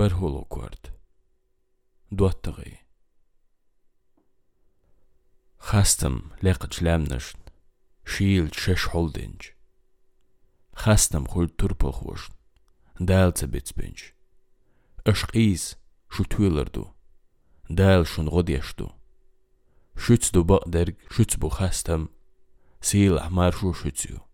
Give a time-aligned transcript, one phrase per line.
[0.00, 0.92] bár holokort.
[2.10, 2.78] Duattaghi.
[5.58, 7.40] Хастам лекат шлямнашн,
[8.10, 9.42] шиил шеш холдинч.
[10.72, 12.32] Хастам хуль турпахвошн,
[13.08, 13.98] дайлца бецпенч.
[15.04, 15.76] Ашкиз
[16.08, 16.96] шу твиларду,
[17.68, 18.86] дайл шун годяшту.
[20.02, 22.02] Шуцду багдерг шуцбу хастам,
[22.80, 24.24] сиил ахмар шу шуцю.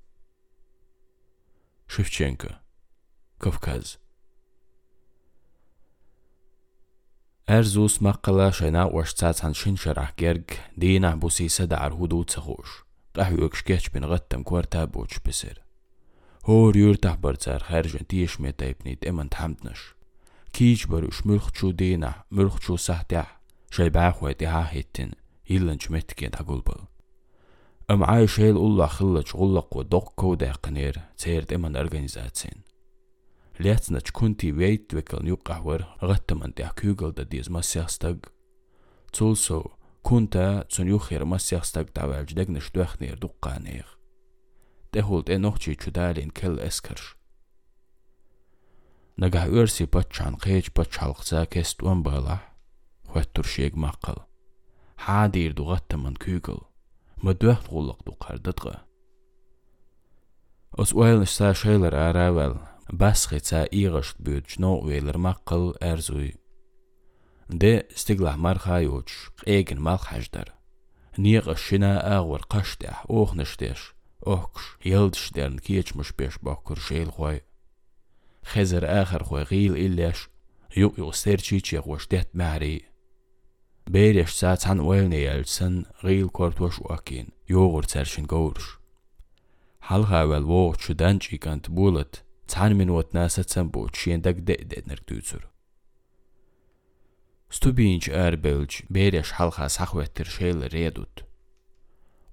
[1.89, 2.51] Шевченко,
[3.43, 4.06] Кавказ.
[7.47, 12.73] Erzus maqqala xena u xtsatsan xin xeraħ gerg dina busi seda arhudu tsaħux.
[13.15, 15.61] Raħu jukxkeċ bin għattam kwarta buċ bisir.
[16.51, 19.95] Hor jur taħbar tsar xerġen tiex me tajbnit iman tħamtnax.
[20.51, 23.31] Kieċ barux mulħċu dina, mulħċu saħtiħ,
[23.71, 25.15] xelbaħu għetiħa hittin,
[25.47, 26.83] illan ċmetkin għagulbal.
[27.87, 32.66] Am għaj xejl ulla xilla ċgullak u dokku daqnir tsejrt iman organizazzin
[33.59, 38.19] liecina kunti veitvekalni yuqahwer ghattamanti akhugalda dizma siastag.
[39.13, 39.59] Tsulso
[40.03, 43.87] kunta tsun yukhir ma siastag tavalj degnish duakhnir duqqanir.
[44.93, 47.17] Tehult enochchi chudalin kel eskarsh.
[49.19, 52.39] Nagah örsi patçan qeç patçalqsa kestuan bala.
[53.09, 54.19] Xvettur şeg maqal.
[54.97, 56.61] Hadir dugattaman kügül.
[57.25, 58.77] Mədvəxt qulluq duqardadğı.
[60.77, 62.59] Os uayl nişsa şeylər əravel,
[62.93, 66.37] Basrica iɣisht bjudžno ueler maqqel erzui.
[67.51, 70.55] De stiglah marhajuch egen malhajdar.
[71.19, 73.95] Niqashina aghwar qashtah uxnishtish.
[74.23, 77.41] Ohksh yildishdern kiechmush besh bokkur sheel khoy.
[78.51, 80.29] Khizer akhir khoy ghil illash.
[80.71, 82.87] Yuq yuq serchi chi ghwashtet mahri.
[83.91, 87.35] Berish saat han uelne yelsen ghil kortwash uakin.
[87.51, 88.79] Yogur tsarshin gowrsh.
[89.89, 92.26] Halha wel wo chudan chikant bulat.
[92.48, 95.44] цаан минут наасацсан буу чиендаг дэднэр дүүцүр.
[97.52, 101.28] Стубинч арбэлж бэрэш халха сахвэтэр шэл редут.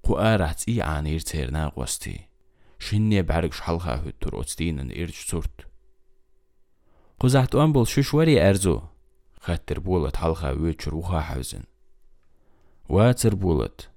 [0.02, 2.30] Хуарац и аан ирцэр наагвасти.
[2.78, 5.66] Шинне барг шалха хөттөр уцдинэн ирж цурт.
[7.19, 8.88] Хузахт он бол шишвари арзу.
[9.42, 11.66] Хаттер булат халха өчүр уха хавзын.
[12.86, 13.91] Вацэр булат.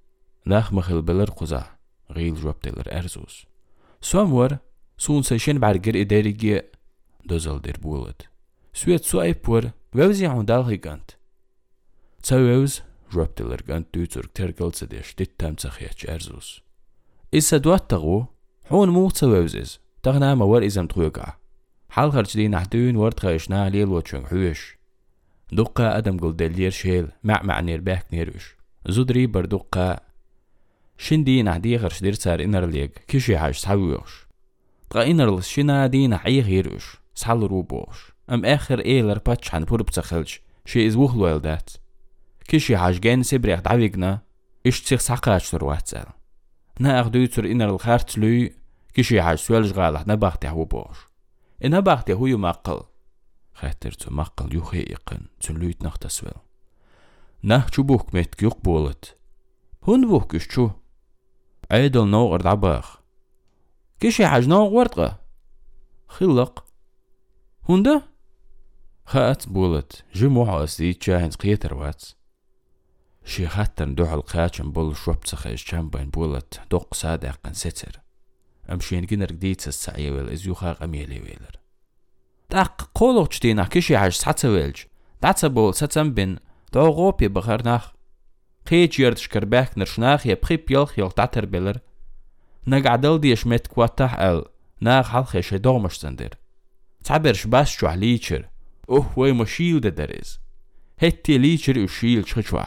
[0.44, 1.70] Нах махил белэр хуза.
[2.10, 2.90] Гил жоптелэр
[4.99, 6.63] sūn sešien berger i derige
[7.25, 8.29] dozeld ir bolet.
[8.73, 11.17] Suet su eipur, vevzi un dalhigant.
[12.23, 12.83] Cevevz,
[13.15, 16.61] roptiler gant tūcur tergalce dieš dittem cahieč erzus.
[17.33, 18.27] Issa duattagu,
[18.71, 21.37] حون مو تسويوزز تغنا مور إزم تخويقع
[21.89, 24.77] حال خرج دي نحدون ورد خيشنا ليل وچن حويش
[25.53, 28.57] دقة أدم قل دلير شيل مع مع نير باك نيروش
[28.87, 30.01] زودري بردقة
[30.99, 34.26] شندي نحدي خرج دير سار إنر ليق كشي حاج سحويوش
[34.91, 38.13] تغينر لشنا دينا عي غيروش سحل روبوش.
[38.31, 41.71] أم آخر إيلر باتش عن بورب تخلج شي إز وخلو إلدات.
[42.49, 44.23] كيشي حاج جان سبريخ دعويقنا
[44.67, 46.07] إش تسيخ ساقاش ترواتسال
[46.81, 48.53] نا اخدو تر إنر الخارت لوي
[48.95, 50.99] كيشي حاج سوالج غالح نباختي هو بوش.
[51.65, 52.81] أنا باختي هو يمقل
[53.55, 56.35] خاطر تو مقل يخي يقن تلويت نختسوال
[57.45, 58.15] نه چو بوك
[64.01, 65.19] Кеше хажнау гвардга.
[66.19, 66.65] Хиллак.
[67.63, 68.03] Хунда?
[69.05, 70.05] Хат булат.
[70.13, 72.15] Жимуха асид чахинс кетер вац.
[73.25, 76.61] Ши хаттан духал качан бул швапцаха из чамбайн булат.
[76.69, 78.03] Док сада аккан сетер.
[78.69, 81.61] Амшин гинер гдейца саевел из юхаг амелевелер.
[82.49, 84.89] Так колок чтина киши хаж сацавелж.
[85.21, 86.41] Даца бол сацам бин.
[86.71, 87.95] Догопи бахарнах.
[88.69, 91.83] Хейч ярдшкарбек нершнах я пхип елх елтатер белер.
[92.68, 94.08] ستم بين دو غوبي بخرناخ قيت يرد شكرباك نرشناخ يبخيب يلخ يلخ داتر بيلر نقعدل
[94.08, 94.46] ديش مت كواتح ال
[94.82, 96.30] ناخ حلخ شي دومش سندر
[97.04, 98.50] تعبرش بس شو ليچر
[98.90, 100.40] اوه وي مشيل ده درز
[101.00, 102.64] هتي ليچر وشيل چخشوا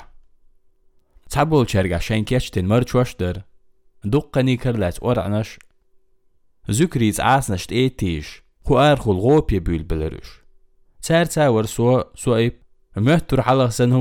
[1.30, 3.42] تعبول چرگا شنكيش تن مرچوش در
[4.04, 5.58] دقني كرلات ورعنش
[6.68, 10.40] زكريز عاسنشت ايتيش خو ارخو الغوبي بيل بلرش
[11.02, 12.52] تار تاور سو سو ايب
[12.96, 13.92] مهتر حلق سن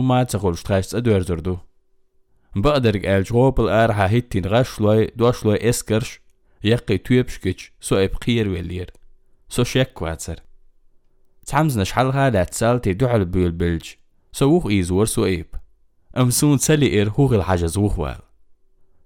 [2.57, 6.21] بقدر قال جواب الأرحى هتين غشلوي دوشلوي اسكرش
[6.65, 8.91] يقي تويبشكش سو ابقير ولير
[9.49, 10.41] سو شك واتسر
[11.47, 13.87] تعمزنا شحال غالا تسالتي دوع البيل بلج
[14.33, 15.47] سو وخ ايزور سو ايب
[16.17, 18.19] امسون سالي اير هوغ الحاجة زوخوال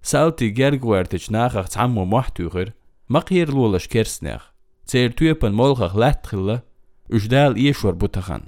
[0.03, 2.73] سالتي جرق وارتش ناخخ تعمو محتوغر
[3.09, 4.53] مقير لولش كيرسناخ
[4.87, 6.61] تير تويبن مولخخ لاتخلا
[7.13, 8.43] اجدال ايشور بوتخان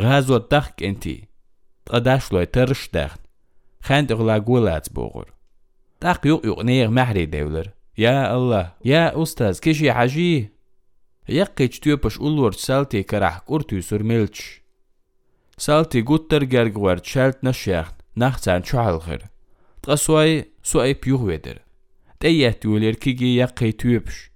[0.00, 1.28] غازو الدخك انتي
[1.86, 3.23] تقداشلوي ترش داخن
[3.83, 5.33] خانت اغلا قولات بوغر
[5.99, 10.49] تاق يوق يوق نيغ محري دولر يا الله يا أستاذ كشي حاجي
[11.29, 14.61] يقيج تيوبش أولورد سالتي كراح كورتو سور ميلتش
[15.57, 19.23] سالتي قوتر جرغوارد شالت نشيخ ناختان شعالخر
[19.83, 21.59] تغسواي سواي بيوه ودر
[22.19, 24.31] تأيات ولير كيجي يقي تيوبش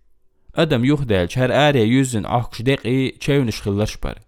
[0.56, 4.20] أدم يخدال شهر آريا يوزن أخش دقي تشاونش خلرش بر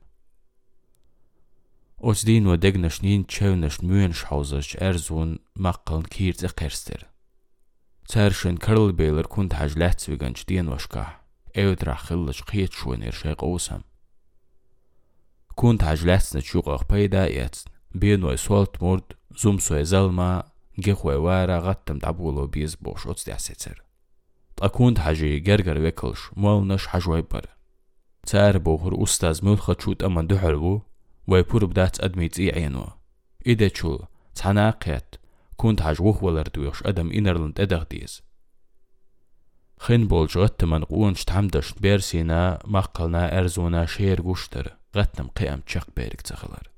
[2.01, 7.01] 29 degnesh nin chevnesh müenşhauzach erzun maqqaln kirtse qerster.
[8.11, 11.05] Cerşen Karlbeyler kun tajlahtsvigan chdien vashka.
[11.55, 13.83] Evdra xillach qiyet shwener sheqosam.
[15.59, 17.67] Kun tajlatsna chuqaq payda yets.
[18.01, 19.07] Beno solt mord
[19.41, 20.31] zum so ezalma
[20.85, 23.77] gexwevara gattam tabulo biz bosh ots dasetser.
[24.57, 27.45] Takun taji gergar vekalsh molnash hajwaybar.
[28.29, 30.75] Cer bohur ustaz mulxa chut aman duhulvu
[31.30, 32.88] دحربو ويبور بدات أدميت إي عينو
[33.46, 34.00] إذا تشول
[34.36, 35.16] تعناقيت
[35.58, 38.24] كنت حجوه ولردويش أدم إنرلند أدغديز
[39.80, 46.70] خين بولج غتمن قونش تحمدش بيرسينا مقلنا أرزونا شير قوشتر غتنم قيام تشق بيرك تخلر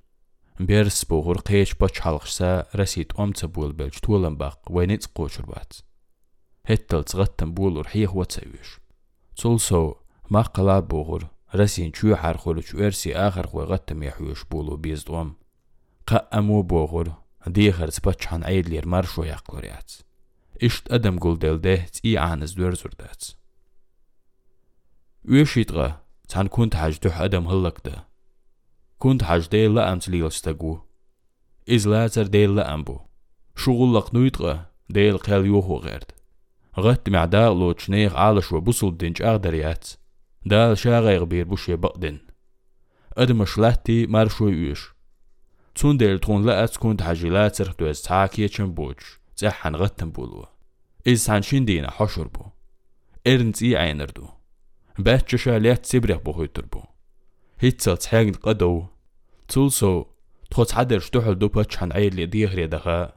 [0.59, 5.73] بيرس بوغر قيش بچ حلقشسا رسيت أمت بول بلج تولن باق وينيت قوشر بات
[6.65, 8.79] هتل تغتم بولور حيه وتسويش
[9.35, 9.93] تولسو
[10.31, 15.35] مقلا بوغر رسين شو حرخور شو ارسي آخر خو غتم يحوش بولو بيزدوم
[16.07, 17.13] قأمو بوغر
[17.47, 19.91] ديخر سبتشان عيد لير مرشو يقلوريات
[20.63, 23.23] اشت أدم قول دل ده تي عانز دور زردات
[25.25, 28.07] ويشيتغا تان كنت حاج دوح أدم هلك ده
[28.99, 30.79] كنت حاج ديل لا أمت ليل استقو
[31.69, 32.99] إز لاتر ديل لا أمبو
[33.55, 36.11] شغل لق نويتغا ديل قيل يوهو غيرد
[36.79, 39.21] غت معداء لو تشنيخ عالش وبصل دينج
[40.41, 42.19] أغدريات دال شاغيغ بير بوشي بقدن
[43.17, 44.93] أدم شلاتي مارشو يوش
[45.75, 50.45] تون ديل تون لا تكون تحجيلات سرختو از تاكي چنبوش زحن غتن بولو
[51.07, 52.45] إز سانشين دينا حشر بو
[53.27, 54.27] إرنز إي عينردو
[54.99, 56.81] باتش شاليات سيبريخ بو هيتر بو
[57.59, 58.85] هيتسل تحيغن قدو
[59.47, 60.05] تولسو
[60.51, 63.13] تخوت حدر شتوحل دو باتشان عيل لي ديغري دخا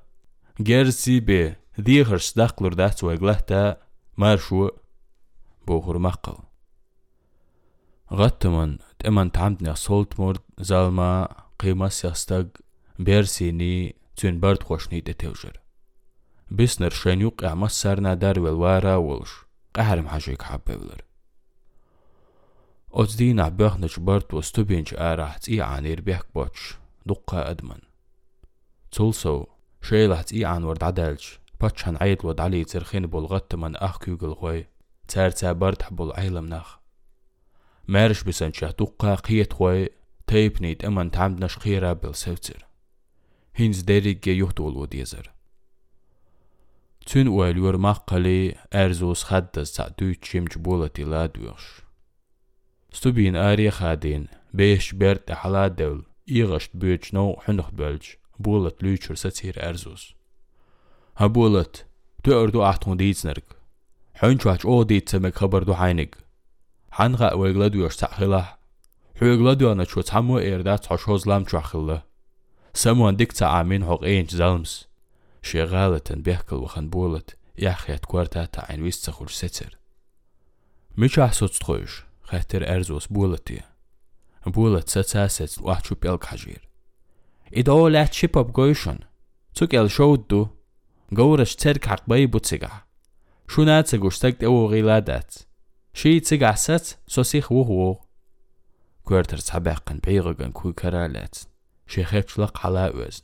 [0.61, 3.77] جيرسي بي ديغر صداقلور دات ويغلهتا
[4.17, 4.69] مارشو
[5.67, 6.44] بوخر مقل
[8.14, 11.28] غتمن تمن تعمدني صولت مورد زالما
[11.60, 12.48] قيمس يستق
[13.00, 15.60] بيرسيني تون برد خوشني تتوجر.
[16.52, 19.30] بسنر شنيوق اعمس سرنا دار والوارا ولش.
[19.74, 21.02] قهرم حاجيك حببلر
[22.94, 26.76] أتدين عباخ نجبرت وستبينج آرحت إي عن إربيحك بوتش.
[27.06, 27.80] دقا أدمن.
[28.92, 29.46] تولسو
[29.82, 31.24] شيلحت إي عن ورد عدالج
[31.62, 34.68] باتشان عيد ود علي ترخين بولغت من أخ كيوغل غوي
[35.08, 36.85] تار تابرت حبول عيلم نخ
[37.89, 39.89] مارش بسن شهدوقا قيت خوي
[40.27, 42.67] تيبنيت أمن تعمدنش خيرا بالسوتر
[43.55, 45.31] هينز ديريك يهدول وديزر
[47.07, 51.83] تون واليور مقالي أرزوس خدز تعدو تشيمج بولتي لا دوش
[52.93, 58.03] ستوبين آري خادين بيش بيرت حلا دول إيغشت بيوش نو حنخ بلج
[58.39, 60.15] بولت لوچر ستير أرزوس
[61.17, 61.87] هبولت
[62.25, 63.45] تأردو أحتون ديتنرك
[64.15, 66.17] حنش وحش أو ديت سمك خبر دو حينك
[66.98, 68.44] ჰანღა ვეგლადუაშ ცახელა
[69.20, 71.98] ჰუეგლადუანა ჩო ცამო ერდა ცაშოზლამ ჩახელა
[72.82, 74.74] სამუან დიქცა ამინ ჰოყენჩ ზალმს.
[75.48, 77.28] შეღალათენ ბიახკალ ვახან ბოლათ
[77.62, 79.74] იახიათ გვარდა ტაინვის ცახურ სეცერ.
[81.00, 81.94] მიჩა სოცთხოიშ
[82.32, 83.60] ხეთერ ერზოს ბოლათი
[84.56, 86.64] ბოლათ საცასეც ვაჩუ პელკაჟირ
[87.60, 89.00] идолят шипоп гойшон
[89.58, 90.56] цукел шоудду
[91.12, 92.88] гоураш церкак бай буцига
[93.52, 95.30] шунаца гуштак те угиладат
[95.96, 98.00] Şeýçi gahsat, sosih wuhu.
[99.08, 101.48] Körter sabaqan peygagan kuykaralat.
[101.88, 103.24] Şehepçla qala öz.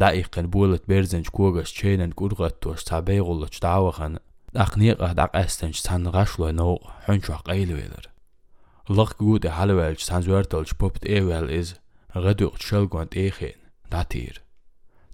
[0.00, 4.12] Daqiqan bulat berzenç kugas çeynen kurgat toş sabeygulat dawaqan.
[4.54, 8.04] Daqniqa daqastanç sanğaşla no hunçaq eyleveler.
[8.96, 11.68] Lıq gude halvelç sanzvertolç popt evel is.
[12.14, 13.58] Gaduq şelgont ehin.
[13.92, 14.42] Datir.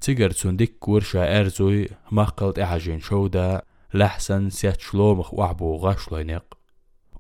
[0.01, 3.63] Tigar sundik kursha erzuy, mahqalt ehajin şouda,
[3.95, 6.62] lahsan siat şlomx wahbu gashloyniq.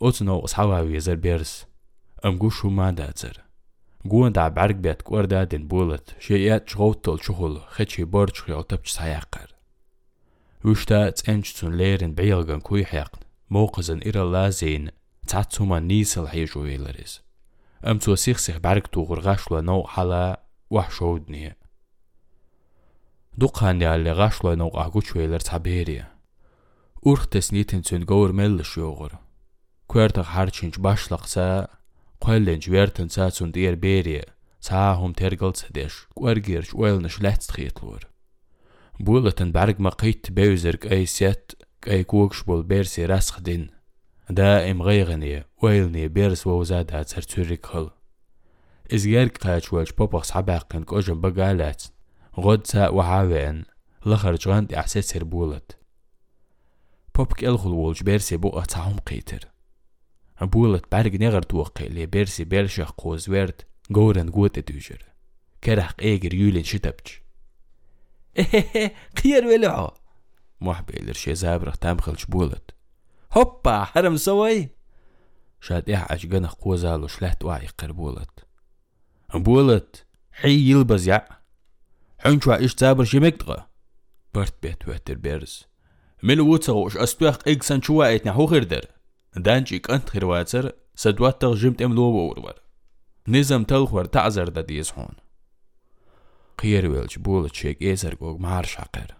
[0.01, 1.39] ايوال از غدوق شلقونت ايخين داتير تيجر تسندك كورشا ارزوي مقلت احجين شودا لحسن سيات
[1.39, 1.65] شلومخ وعبو غشلو نق اوتنو اصحاوي زر بيرس
[2.25, 3.43] ام گوشو ما داتر
[4.07, 9.55] گون دا برگ بیت کوردا دن بولت شیعت شغوتل شغل خدشي برج خيال تبج سايقر
[10.65, 14.89] وشتا تنج تون ليرن بيغن كوي حيقن موقزن إرى لازين
[15.27, 17.21] تعتوما نيسل حيجو ويلرز
[17.85, 21.55] أم تو سيخ سيخ برگ تو غرغاشلا نو حلا وحشودني
[23.37, 26.05] دوقان يا اللي غاشلا نو أغوش ويلر تعبيري
[27.05, 29.27] أورخ تسنيتن تون غور ملش يوغر كويرتغ
[32.20, 34.22] قلنج ويرتن ساتسون دير بيري
[34.60, 38.06] ساهم ترقل سدش قورجيرش ويلنش لحت خيطلور
[39.00, 41.52] بولتن برگ ما قيت بيوزرق اي سيت
[41.88, 43.70] اي كوكش بول بيرسي رسخ دين
[44.30, 47.90] دائم غيغني ويلني بيرس ووزاد هات سرتوريك خل
[48.94, 51.82] إز جارك قاش والش بابخ عباقن كوجن بقالات
[52.40, 53.64] غد ساء وحاوين
[54.06, 55.76] لخرج غاند إحساس سربولت
[57.14, 59.51] بوبك الخل والش بيرسي بقى تعهم قيتر
[60.40, 63.62] بولت برگ نغر توقع لي بيرسي بيرشخ قوز ورد
[63.92, 65.04] غورن قوت دوجر
[65.64, 67.06] كرح ايجر يولين شتبج
[68.36, 69.90] إيه قير ولعو
[70.60, 72.70] محبي لرشي زابرخ تامخل بولت
[73.32, 74.68] هوبا حرم سوي
[75.60, 78.46] شاد احعج جنخ قوزالو شلحت وعي قربولت
[79.34, 81.28] بولت حي يلبز يع
[82.18, 83.66] حنشوا إيش زابر شمكتغا
[84.34, 85.66] برت بيت واتر بيرز
[86.22, 88.32] ملو وتسغوش استوخ ايكسان شوا ايتنا
[89.37, 92.53] هو غيردر دانجيك انت خيرواتر سدوات تغجمت ام لو ورور
[93.27, 95.15] نظام تلخور تعزر دا ديزحون
[96.57, 99.15] قير ويلج بولت شيك ايزر قوغ مهار شاقر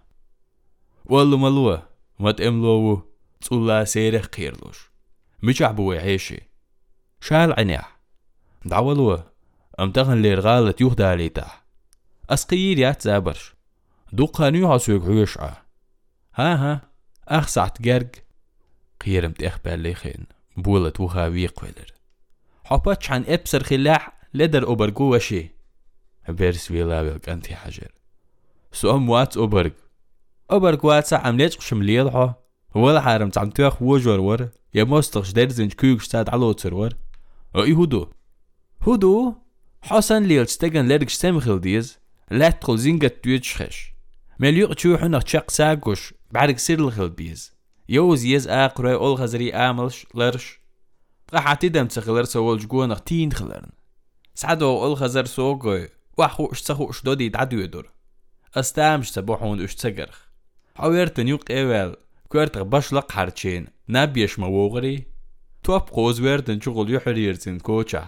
[1.06, 1.88] والله ملوه
[2.20, 3.02] مات ام لو
[3.42, 4.92] تقول سيرخ قيرلوش
[5.44, 6.50] مش عبوي عيشي
[7.22, 8.00] شال عنيح
[8.66, 9.32] دعولوه
[9.80, 11.66] ام تغن لير غالت يهدى ليتح
[12.30, 13.56] اسقير يات زابرش
[14.14, 15.66] دوقا نيوها سوق عيشعه
[16.36, 16.82] ها ها
[17.28, 18.16] اخسعت جرج
[19.05, 20.27] قيرمت اخبال ليخين.
[20.57, 21.93] بولت وها ويقولر
[22.65, 25.51] حبتش عن إبسر خلاح لدر اوبرجو وشي
[26.29, 27.93] بيرس ويلاويلك انتي حجر.
[28.73, 29.73] سؤال وات اوبرج
[30.51, 32.31] اوبرج واتسا عمليش شمليلحو
[32.75, 34.49] ولا حارم تعم تاخ وجور ور.
[34.75, 36.95] يا مستغش درزن كوك شتاد على ور.
[37.57, 38.09] أي هدو
[38.81, 39.35] هدو
[39.83, 41.99] حسن ليل ستجن لرك سمخل ديز.
[42.31, 43.93] لا تدخل زينجت تيوتشخش
[44.39, 47.52] مليوق تشوحو نخ تشاق ساقوش بعرق سيرل بيز
[47.89, 50.61] يوز يز آقرأ أول غزري آملش لرش.
[51.33, 53.71] قاح تدم تخلر سوال جوانخ تين خلرن
[54.35, 57.91] سعدو أول غزر سوقوي وحو اشتخو اشدودي دعدو يدور.
[58.55, 60.19] أستامش سبوحون اشتقرخ
[60.75, 61.97] حويرتن يوق إيوال.
[62.29, 65.07] كويرتغ بشلق حرچين نابيش موغري
[65.63, 68.05] توب قوز ويرتن شغل يحريرتن كوچا.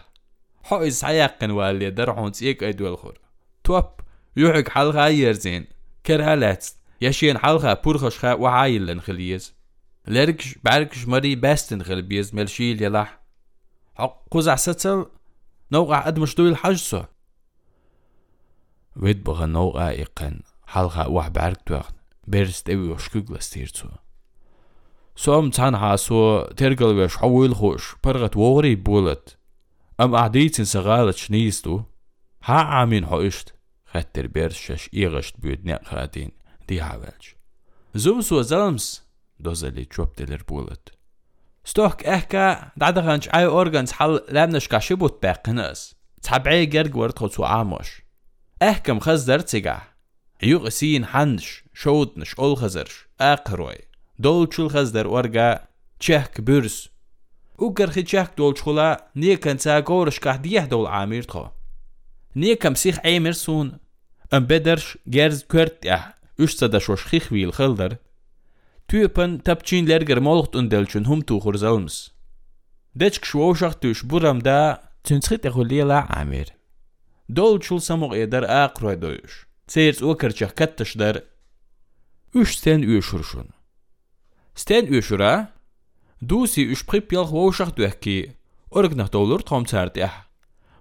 [0.62, 3.18] حو إز حياقن والي درعون تيك ايدوال خور.
[3.64, 3.84] توب
[4.36, 5.66] يوحك حلقة يرزين
[6.06, 6.66] كرهالات
[7.00, 9.54] يشين حلقة بورخش خا وعايلن خليز.
[10.06, 13.20] لركش بعركش مري باستن خلبيز ملشيل يلاح
[13.94, 15.06] حق قزع ستل
[15.72, 17.02] نوقع أدمش دوي الحجسو
[18.96, 21.92] ويد بغا نوقع إيقن حلقة وح بعرك توغن
[22.26, 23.88] بيرست اوي وشكوك لستيرتو
[25.16, 29.38] سوم تان هاسو ترقل ويش حويل خوش برغت وغري بولت.
[30.00, 31.82] أم اعديتن سغالت شنيستو
[32.44, 33.54] ها عامين حوشت.
[33.86, 36.30] خطر بيرشش إيغشت بيود نق خاتين
[36.68, 37.24] دي حوالج
[37.94, 39.03] زوم سو زلمس.
[41.64, 48.02] ستوك احكا دعدغنش اي اورغانز حل لامنش كاشبوت باقنس تحبعي جرج ورد خدسو عاموش
[48.62, 49.82] احكم خزدر تسيقع
[50.42, 53.78] يوغ سين حنش شودنش اول خزرش اقروي
[54.22, 55.58] دولچul خزدر ورقا
[56.00, 56.88] تشهك بورس
[57.58, 61.46] وقر خي تشهك دولچخلا نيكن تا غورش كح ديه دول عامير تخو
[62.36, 63.78] نيكم سيخ عيمر سون
[64.34, 67.98] ام بدرش جرز كورت آه üstsader schon schichwil Childer,
[68.88, 72.12] Typen tapchin lerger molcht und delchun hum tuchur zelms.
[72.94, 74.58] Dech kshwoshach tush buram da
[75.04, 76.48] tünschit echulila amir.
[77.28, 79.36] Dol chul samog eder aqroy doyush.
[79.66, 81.16] Tsers okerchach kattash der.
[82.34, 83.48] Üsh sten üshurshun.
[84.54, 85.48] Sten üshura?
[86.20, 88.36] Dusi üsh prip yalch woshach duhki.
[88.70, 89.64] Org nach dolur tom
[89.96, 90.16] yah.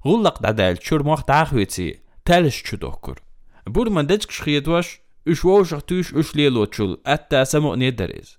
[0.03, 2.01] Gullaq dadal chur mocht achwitsi.
[2.25, 3.17] Talish chudokur.
[3.65, 8.37] Burman dech kshchiyedwash اش ووشخ توش اش ليلو تشل اتا سمو ندرز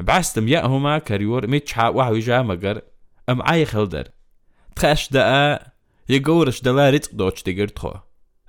[0.00, 2.80] بعستم يا هما كريور ميتشحا وحوي جا مگر
[3.28, 4.08] ام عاي خلدر
[4.76, 5.58] تخاش دا
[6.08, 7.92] يقورش دلا رزق دوش تقر تخو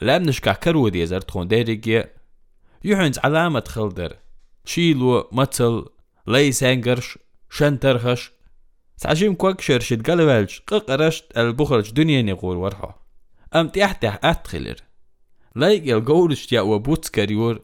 [0.01, 2.03] لام نشكا كرو دي زر تخون ديريجي
[2.83, 4.17] يحنز علامة خلدر
[4.65, 5.85] شيلو متل
[6.27, 7.17] لي سانجرش
[7.49, 8.31] شنترخش
[8.97, 12.91] تعجيم كوك شرشت قلبالج ققرشت البخرج دنيا نقول ورحو
[13.55, 14.75] ام تيحتح اتخلر
[15.55, 17.59] Leik el gourisht ja ua butskarior,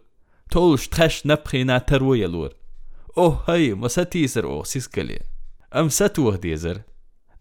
[0.51, 2.51] tolsh tresh naprina tarwoyalor.
[3.15, 5.20] Oh hay, ma satisar o siskali.
[5.72, 6.84] Am satuh dizer.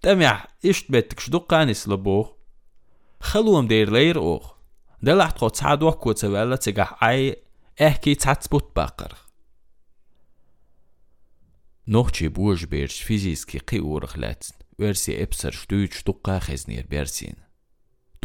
[0.02, 2.32] تمع إشت بيتك شدقان يسلبوخ
[3.20, 4.54] خلوهم دير لير أوخ
[5.02, 7.36] دلع تخو تسعد وكو تسوالا تسقح عي
[7.82, 9.16] احكي تسبوت باقر
[11.88, 17.34] نوخشي بوش بيرش فيزيسكي قي أورخ لاتن ورسي إبسر شدوج شدقا خزنير بيرسين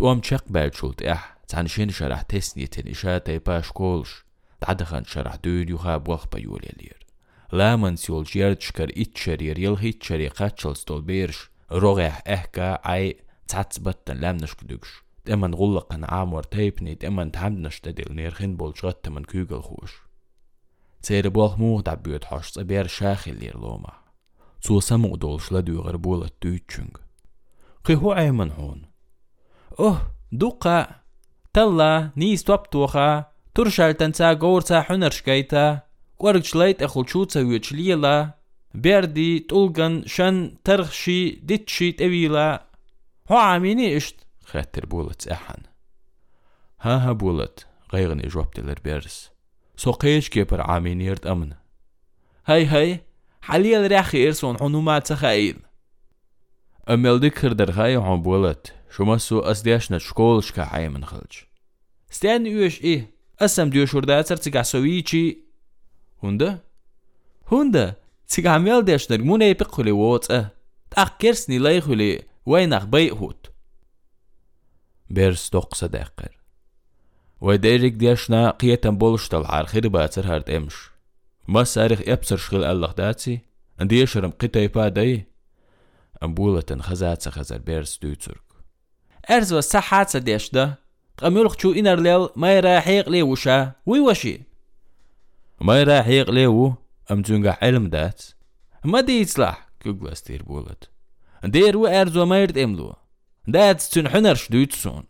[0.01, 4.25] توام تشق بالشولت إح تعنشين شرح تسنيتن إشاتي باش كولش
[4.61, 7.07] تعدخن شرح دون يخاب وخ بيول يلير
[7.53, 13.17] لا من سيول جيرتشكر إتشرير يلهي تشري قاتشل ستول بيرش روغيح إحكا عي
[13.49, 19.63] تعتبتن لام نشكدوكش دمن غلقن عامور تيبني دمن تحمدنش تدل نيرخين بولش غت من كوغل
[19.63, 19.93] خوش
[21.03, 24.07] تسير بوخ موه دعبيوت حوش صبير شاخي لير لوما
[24.67, 26.95] Zu samog dolş la düğür bulat düçüng.
[27.85, 28.81] Qi hu ayman hon.
[29.78, 30.00] Oh,
[30.40, 30.88] duqa.
[31.54, 33.32] Talla, nis twaptuqa.
[33.56, 35.88] Turşaltan sa gorsa hunarşkayta.
[36.20, 38.40] Qorgçlayt axulçutsa wüçliyla.
[38.76, 42.68] Berdi tulgan şan tarxşi ditşi tevila.
[43.28, 44.16] Hu amini işt.
[44.52, 45.62] Xatir bulat ehan.
[46.78, 47.72] Ha ha bulat.
[47.94, 49.32] غيغني جواب دلر بيرس
[49.78, 51.54] سو قيش كيبر عامين يرد أمن
[52.46, 53.00] هاي هاي
[53.42, 55.14] حاليا رياخي إرسون حنومات
[58.92, 61.48] Шумасу асдяшна школышка хаймын хылч.
[62.12, 63.08] Стән үеш и,
[63.40, 65.48] асам дүйеш урда цар цигасови чи.
[66.20, 66.60] Хунда?
[67.48, 67.96] Хунда,
[68.28, 70.52] цигамел дяшнар гмуна епи хули воца.
[70.92, 73.56] Тақ керсни лай хули вайнах бай хут.
[75.08, 76.36] Берс тоқса дәқір.
[77.42, 80.90] وديرك ديشنا قيتا بولشتل عار خير باتر هارد امش
[81.48, 83.40] ما سارخ ابصر شغل الله داتسي
[83.82, 85.26] انديشرم قيتا يبادي
[86.24, 88.51] امبولة خزات خزر بيرس دوتسرك
[89.30, 90.80] ارز وسحات سديش ده.
[91.18, 94.42] قميلخ شو إنر ليل ما يراحيق لي وشا وي وشي.
[95.62, 96.74] ما يراحيق لي و
[97.12, 98.22] أم تونغا علم دات.
[98.86, 100.90] ما دي يتصلح كوغلاستير بولت.
[101.44, 102.94] دير و أرزو ما يرد إملو.
[103.48, 105.04] دات تن حنرش دوتسون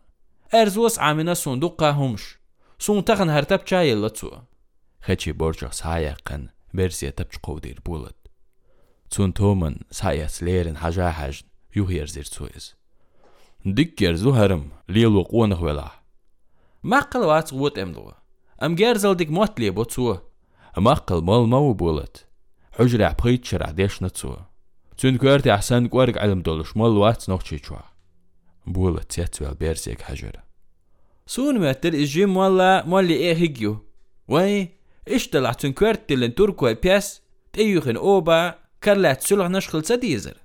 [0.53, 2.41] ارزوس عامنا صندوق همش.
[2.81, 4.41] سون تخن هرتب چای لتسو
[5.05, 6.43] خچی borçak sayaqan
[6.77, 8.19] versiya tapç qovdir bulat
[9.13, 11.09] Zun toman sayas lerin haja
[13.65, 15.91] haj yuhir zir tsuiz Dikker zuharım lilu qonaq wela
[16.83, 18.13] Maqal wat wot emdo
[18.59, 20.21] Am gerzel dik motli botsu
[20.77, 22.31] Maqal mal mau bulat
[22.71, 24.35] حجرة بخيت شرع ديش نتسو
[24.97, 27.77] تون كوارتي أحسن كوارك علم دولش مال وات نوخشي شوا
[28.67, 30.43] بولا تيتوال بيرسيك حجرة
[31.27, 33.85] سون ماتر الجيم ولا مولي إيه هيجيو
[34.27, 34.69] واي
[35.07, 37.21] إيش طلعت كوارت اللي تركو بياس
[37.53, 40.37] تيوخن اوبا كرلات سلح نشخل سديزر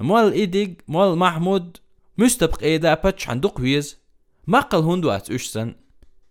[0.00, 1.76] مال ايديج مال محمود
[2.18, 3.98] مستبق إيدا باتش عندق ويز.
[4.46, 5.74] مقل هندوات اشسن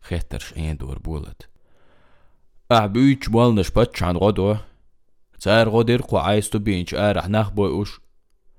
[0.02, 1.50] خيترش اين دور بولت
[2.72, 4.66] أعبيش مال نش باتش عن غدوة؟
[5.40, 8.00] سار غدير قو عايز تبينش آرح نخبو اش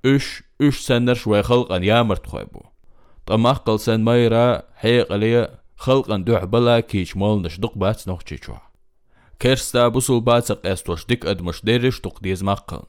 [0.04, 2.60] اش اش سنر شوي خلقا يامر تخيبو
[3.26, 8.70] طمح قلسن مايرا حيق عليا خلقا دوح بلا كيش مال نشدق بات نوخشي شوح
[9.42, 12.82] كرستا بوصل باتق إستوش ديك أدمش ديرش دق ديز مقل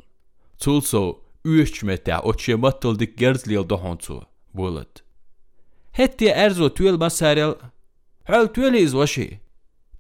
[0.60, 4.23] تولسو üyüş meta oçye matıl dik gerz lil dohonsu
[4.55, 5.03] bulat
[5.93, 7.55] hetti erzo tüel masarel
[8.25, 9.40] hal tüel iz washi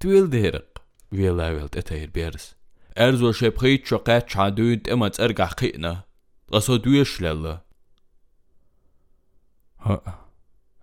[0.00, 0.70] tüel derik
[1.12, 2.54] vela welt etayir beres
[2.96, 6.04] erzo shepkhit choqat chadünt ema tsarga khina
[6.50, 7.64] qaso düyeş lalla
[9.76, 10.02] ha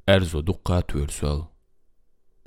[0.08, 1.42] erzo duqqa tüel sual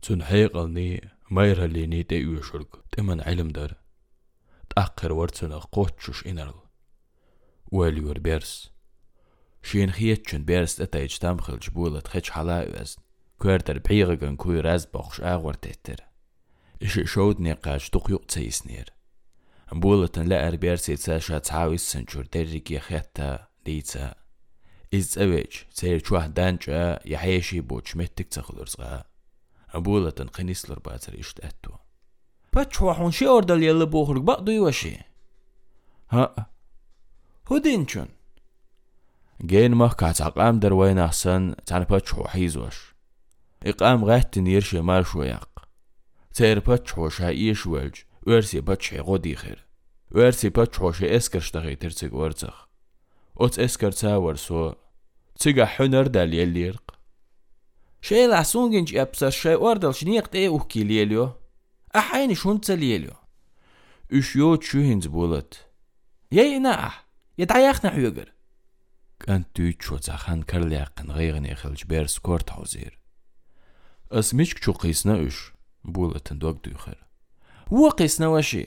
[0.03, 3.81] tun hayqalni mayra lini de üyüşurg teman ilm dar
[4.71, 6.64] تأخر ورتنا قوتشوش إنرل
[7.72, 8.68] uelur bers.
[9.64, 12.98] Şiin xiyet çün bers eta içtam xilç bulat xeç hala öz.
[13.40, 16.00] Kuerter beyğigan kuy raz baxş ağır tettir.
[16.80, 18.88] İşi şoğud ne qaç tuq yuq çeyisnir.
[19.72, 24.16] Bulatın la er bers etsa şa çavissin çür derriki xetta deyitsa.
[24.92, 29.04] İz eviç, seyir çuah danca yaheşi boç mettik çakılırsga.
[29.74, 31.80] Bulatın qinislir batır iştettu.
[32.52, 35.00] Paçuahun şi ordal yalı boğurg baq duyuvaşi.
[36.08, 36.36] Ha,
[37.53, 38.09] هودينشون
[39.47, 42.95] جين ما كات عقام در وين أحسن تعني باتشو حيزوش
[43.63, 45.49] إقام غات نيرش مال شويق
[46.35, 47.95] تير باتشو شايش ولج
[48.27, 49.67] ورسي باتشي غودي خير
[50.11, 52.69] ورسي باتشو شي اسكر شتغي ترتق ورتخ
[53.41, 54.73] اوت اسكر تاور سو
[55.39, 56.95] تيغا حنر دال يليرق
[58.03, 61.31] شي لعسونجنج ابسر شي وردل شنيق تي اوكي ليليو
[61.97, 63.13] أحيني شون تسليليو
[64.13, 65.67] اش يو تشوهنز بولت
[66.33, 67.04] يي ناح
[67.38, 68.32] يتعيخنا حيوغر
[69.20, 73.00] كان تيتشو تخان كرليقن غيغني خلج بيرس كورت حوزير.
[74.12, 77.06] اسميشك شو قيسنا إش؟ بولتن دوك دوخر
[77.74, 78.66] هو قيسنا وشي؟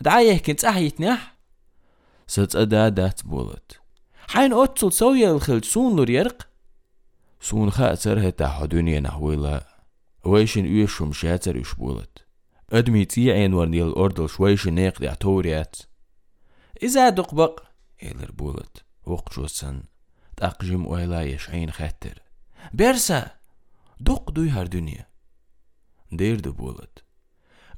[0.00, 1.34] دعايه كنت احيتنيح
[2.26, 3.80] ست ادا دات بولت.
[4.28, 6.48] حين أوتسل سويا الخلج سون لور يرق؟
[7.40, 9.66] سون خاطر هتا حدوني نحويلا
[10.24, 12.18] ويشن ايشو مشاتر إيش بولت.
[12.72, 15.76] أدمي تي عين ورنيل اردل شويشن نيقدي عتوريات.
[16.82, 17.62] إذا دقبق
[18.02, 19.82] إيلر بولت وقجوسن
[20.36, 22.22] تأقجم ويلا يشعين خاتر
[22.72, 23.30] بيرسا
[24.00, 25.06] دق دوي هر دنيا
[26.12, 27.04] دير دو بولت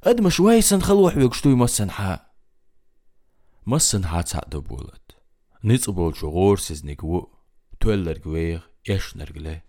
[0.03, 2.19] أدم شوي سن خلوح ويقشتوي مسن حا
[3.67, 5.11] مسن حا دو بولت
[5.63, 7.27] نيت بول شغور سيزنيقو
[7.79, 9.61] تولر قويغ يش نرقله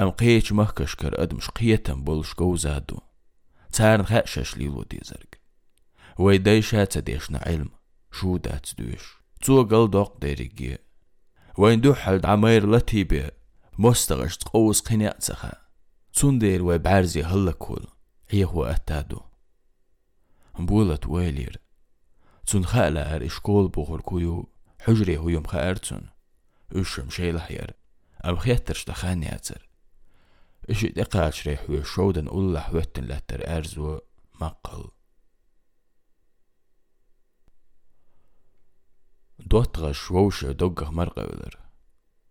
[0.00, 2.98] أم قيش مهكشكر أدم شقيتن بولش قو زادو
[3.72, 5.34] تارن خاشش ليلو دي زرق
[6.18, 7.70] ويداي شاتا ديشنا علم
[8.12, 8.68] شو دات
[9.52, 10.78] قل دوق ديريجي
[11.58, 13.30] وين دوحل دعمير لتيبه
[13.78, 15.52] مستغش تقوس قناع سخا
[16.12, 17.86] تسندير وبعرزي هلكول
[18.28, 19.20] هي هو أتادو
[20.58, 21.60] بولت ويلير
[22.46, 24.48] تون خالا ار إشكول بوغر كويو
[24.80, 26.08] حجري هو يوم خارتون
[26.72, 27.74] أشم شيل حير
[28.24, 29.68] أم خيترش دخاني أتر
[30.70, 33.98] إشي دقاش ريح ويشودن أولا حوتن لتر أرزو
[34.40, 34.84] مقل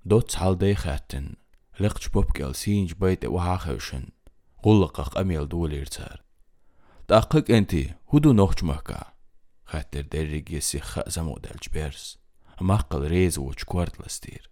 [0.05, 1.33] دوت حال دي خاتن
[1.79, 4.03] لقش بوبكال سينج بيت وهاخوشن
[4.65, 6.21] غلقق أميل دولير تار
[7.09, 9.03] دقق انتي هدو نوخش مكا
[9.65, 12.17] خاطر درجي سيخا زمودالج بيرس
[12.61, 14.49] مقل ريز وچ كوارت لستير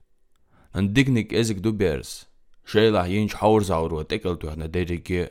[0.76, 2.28] ندقنك ازك دو بيرس
[2.66, 5.28] شيلا ينش حور زاور وتقل توحنا درجي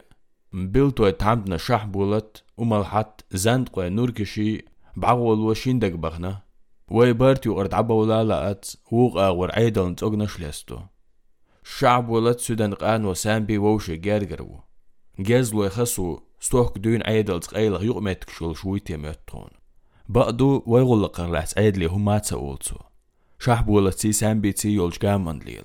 [0.53, 2.45] مبيلتو تامدنا شح بولت.
[2.57, 4.65] وملحت زند قوي نوركشي
[4.97, 6.43] بعول وشين دق بغنا
[6.91, 10.79] وي بارتي وقرد عبا ولا لقات ووغا ورعيدل نتوغنا شلستو
[11.65, 14.61] شعب ولت سودان قان وسامبي ووشي جارجرو
[15.19, 19.51] جازلو يخسو ستوك دون عيدل تقيل يقمتك شول شويتي متون
[20.09, 22.77] بقدو ويغل قرلعت عيدلي هما تسأولتو
[23.39, 25.65] شعب ولت سي سامبي تي يولج جامن ليل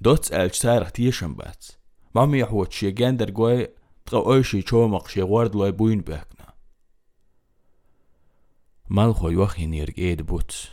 [0.00, 1.66] دوت ألج تارخ تيشن بات.
[2.14, 3.68] مامي يحوت شي جاندر قوي
[4.06, 6.37] تقو اوشي چومق شي غورد لوي بوين بهكنا
[8.90, 10.68] مالخو يوخي نيرج ايد بوت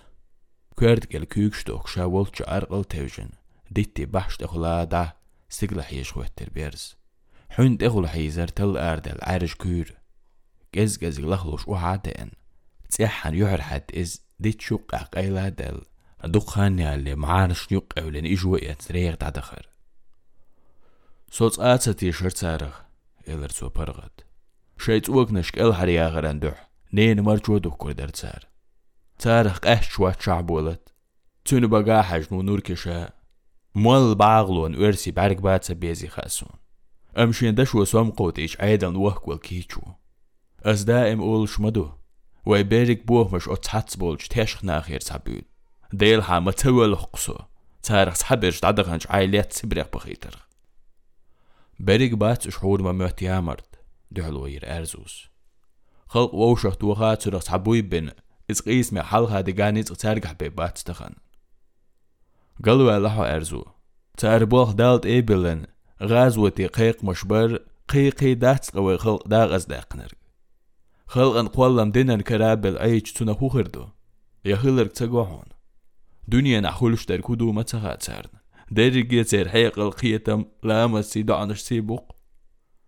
[0.75, 3.30] كورد جل كوكشتوك شاولت ارقل توجن
[3.71, 5.13] ديتي بحش تخلا دا
[5.49, 6.95] سيقل حيش وتر بيرز
[7.49, 9.91] حون تخل حيزر تل اردل عرش كور
[10.75, 12.32] جز جز لخلوش وحاتين
[12.89, 15.82] تسيحن يحر حد إز ديت شوق قيلا دل
[16.23, 19.69] دقان اللي معارش يوق أولين إجوا يتريغ تعدخر
[21.32, 22.73] صوت آتسا تيشرت سارغ
[23.28, 24.12] إلر سو برغد
[24.78, 28.46] شيت وق نشك إل حريا غران دوح نين مرجو دكور در تسار
[29.18, 30.88] تارخ قهش شوات شعب ولد
[31.44, 33.10] تونو بقا حجنو نور كشا
[33.74, 36.50] مول باغلون ورسي بعرق باتسا بيزي خاسون
[37.18, 39.80] أمشين دشو سوم قوت إيش عيدان وهك والكيچو
[40.62, 41.90] أز دائم أول شمدو
[42.46, 45.44] وي بيرك بوه مش أتحتس بولج تشخ ناخير سابود
[45.92, 47.38] ديل ها متول حقصو
[47.82, 50.46] تارخ سحبرش تعدغنش عائلات سبريق بخيتر
[51.80, 53.66] بيرك بات شعور ما مهت يامرد
[54.10, 55.30] دحلوير أرزوس
[56.07, 58.11] خلق ووشخ توخات سرق سحبوي بن.
[58.51, 61.13] إز قيس مي حلقة دقاني تغتارقح بيبات تخن.
[62.65, 63.65] قالوا لحو أرزو.
[64.17, 65.65] تاربوخ دالت إيبلن
[66.01, 67.65] غازوتي قيق مشبر.
[67.89, 70.11] قيقي داتس قوي خلق داغز داقنر
[71.07, 73.87] خلق ان قولم دينن كرابل ايج تنا خوخردو
[74.45, 75.45] يخلرك تقوحون
[76.27, 78.29] دنيا نحولش در كدو متغا تارن
[78.71, 82.14] درجة تير حيق القيتم لا سي دعنش سيبوق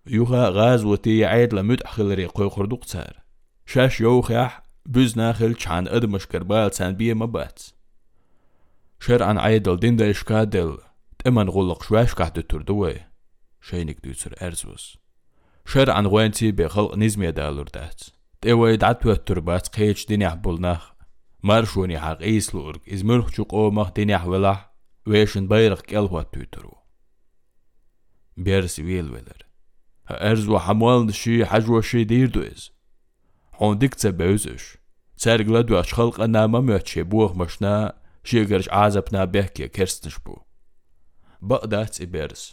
[0.10, 3.24] يوغا غازوتي عيد لمد أخلري قوي خردوق تار
[3.66, 7.64] شاش يوخيح بز ناخل چان ادمش كربال سان بيه مبات
[9.00, 10.78] شرعن عيدل دين دا إشكادل
[11.20, 12.96] تمن غلق شواش قاعد تردوي
[13.62, 14.98] شينك دوتر أرزوس
[15.66, 18.02] شرعن غوانتي بخلق نزمي دالور دات.
[18.42, 20.94] تيوي دعتو التربات قيش دينيح بولناخ
[21.44, 24.74] مارشوني حق إيس لورك إز مرخ شوق أومخ دينيح ولح
[25.08, 26.78] ويشن بيرخ كالهوة توترو
[28.38, 29.47] بيرس ويل ويلر.
[30.08, 32.62] ერზვა ჰამვალში ჰაჯვაში დირდუეს
[33.60, 34.64] ჰონდიკ ცებეუზეშ.
[35.18, 37.74] ცერგლადუ აშხალყა ნამამი აჩებუახ машна
[38.30, 40.36] შეგერშ აზაფნა ბეჰკე керстншбу
[41.50, 42.44] ბადა ციბერს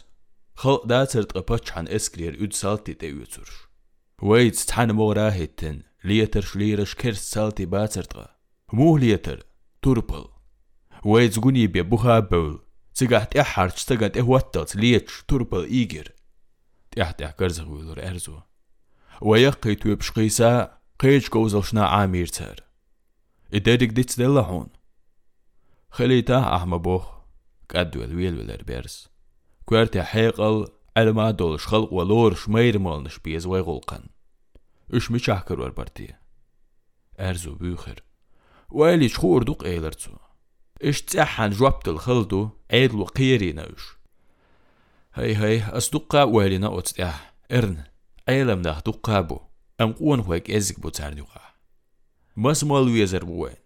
[0.61, 3.49] ხალ და ცერტყაფა ჩან ესკრიერ უცალტი დევიცურ
[4.27, 5.77] ვეიც თან მორა ჰეთენ
[6.09, 8.25] ლიეთერშ ლიერშ керстсალტი ბაცერტყა
[8.77, 9.39] მუჰლიეთერ
[9.83, 10.25] турпал
[11.11, 12.53] ვეიც გუნიბე ბუჰაბულ
[12.97, 16.07] ციგატე ჰარჩთა გატე ჰუატალც ლიეთშ турпал игер
[16.97, 18.39] ويت زغوني بي بوها بول تيغات احار تستغات اهواتت ليتش توربل ايجر تحت احكرزغ ويلور
[18.39, 18.39] ارزو
[19.21, 22.63] ويقي توبش قيسا قيج قوزلشنا عامير تر
[23.53, 24.67] إدارك ديت دلهون
[25.89, 27.15] خليتا أحمى بوخ
[27.69, 29.09] قدو الويل والربيرس
[29.65, 34.03] كوارتي حيقل على ما دولش خلق ولور شمير مالنش بيز ويغلقن.
[34.93, 36.13] إش مش أحكر وربرتي
[37.19, 38.03] ارزو بيخر
[38.69, 40.11] ويلي شخور دوق إيلرتو.
[40.81, 41.89] إش تسحن جوابت
[45.18, 47.14] الخلدو عيدلو قيري نوش هاي هاي اصدقا ويلي نقوت اه
[47.52, 47.84] ارن
[48.28, 49.40] ايلم ده دقا بو
[49.80, 51.40] ام قوان هوك ازك بو تاردوغا
[52.36, 53.56] بس مال ويزر بوين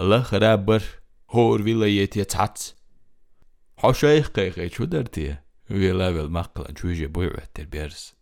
[0.00, 0.82] الله خرابر
[1.30, 2.62] هور ولايتي تعت
[3.76, 5.36] حشايخ قيقي شو درتي
[5.70, 8.14] ويلا بالمقل شوجي بويع التربيرس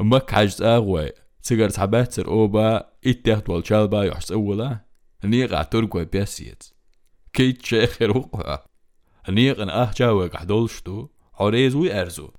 [0.01, 1.11] مك عجز أغوي
[1.43, 4.81] سيجر تعبات سر أوبا إتيحت والشالبا يحس أولا
[5.25, 6.65] نيغا ترقوي بيسيت
[7.33, 8.67] كيت شيخر وقوها
[9.29, 12.31] نيغ ان أه جاوك حدولشتو عريز وي أرزو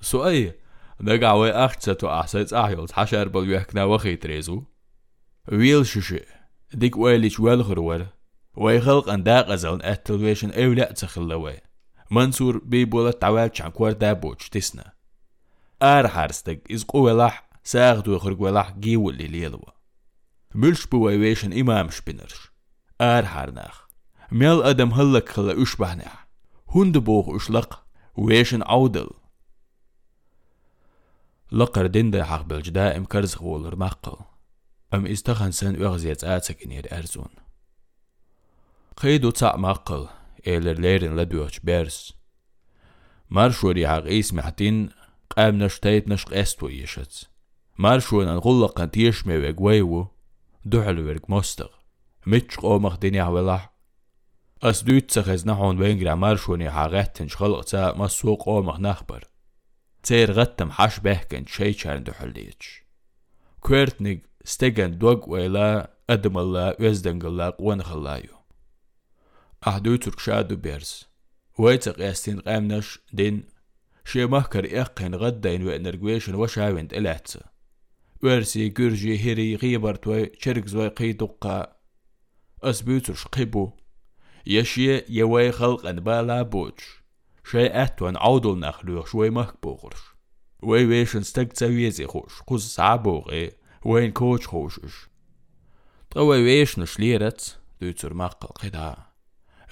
[0.00, 0.52] سؤال
[1.00, 4.62] نقع وي أختسة وأحسيت أحيولت حشر بل يحكنا وخي تريزو
[5.52, 6.20] ويل ششي
[6.74, 8.06] ديك ويليش والغرور وي
[9.08, 11.56] آن داق أزلن أتلويشن أولا تخلوي
[12.10, 14.92] منصور بيبولا تعوال شان كوار دابوش تسنا
[15.82, 17.48] آر حارستك إز قوة لح
[18.08, 19.70] يخرج ولح جيو اللي ليلوا
[20.54, 22.50] ملش بويويشن إمام شبنرش
[23.00, 23.88] آر حارناخ
[24.32, 26.28] ميل أدم هلك خلا أشبهنح
[26.68, 27.82] هند بوغ أشلق
[28.16, 29.10] ويشن عودل.
[31.52, 34.16] لقر دين حق بالجدا ام كرز غولر مقل.
[34.94, 36.86] ام استخن سن اغزيت آتسك نير
[38.96, 40.08] قيدو تاع مقل
[40.46, 42.14] إيلر ليرن لدوش بيرس
[43.30, 44.90] مارشوري حق اسم حتين
[45.36, 47.28] قام نشتيت نشق استو يشت
[47.78, 50.06] مارشون ان غلق ان تيش مي ويغويو
[50.64, 51.68] دوحل ورق مستغ
[52.26, 53.72] متش قومخ دنيا ولح
[54.62, 59.24] اس دوت سخز نحون وينجرا مارشوني حاغتن شخلق تا مسوق قومخ نخبر
[60.02, 62.82] تير غتم حش بهكن شي چارن دوحل ديتش
[63.60, 68.41] كويرتنيگ ستيگن دوغ ويلا آدم الله وزدنگ الله قوان خلايو
[69.66, 71.04] أحدو ترك شادو بيرز
[71.58, 73.44] ويتق يستين قامنش دين
[74.04, 77.40] شي مهكر إقين غدين وإنرقويشن وشاوينت إلاتسا
[78.22, 81.76] ورسي جرجي هيري غيبرت وي شرق وي قيدقا
[82.62, 83.70] أسبيوترش قيبو
[84.46, 87.02] يشي يوي خلق أن بالا بوش
[87.50, 90.00] شي أتوان عودل نخلوخ شوي مهكبوغرش
[90.62, 93.50] وي ويشن ستك تسويزي خوش قوز سعبوغي
[93.84, 95.08] وين كوش خوشش
[96.10, 98.94] طوي ويشن شليرت دوتر مقل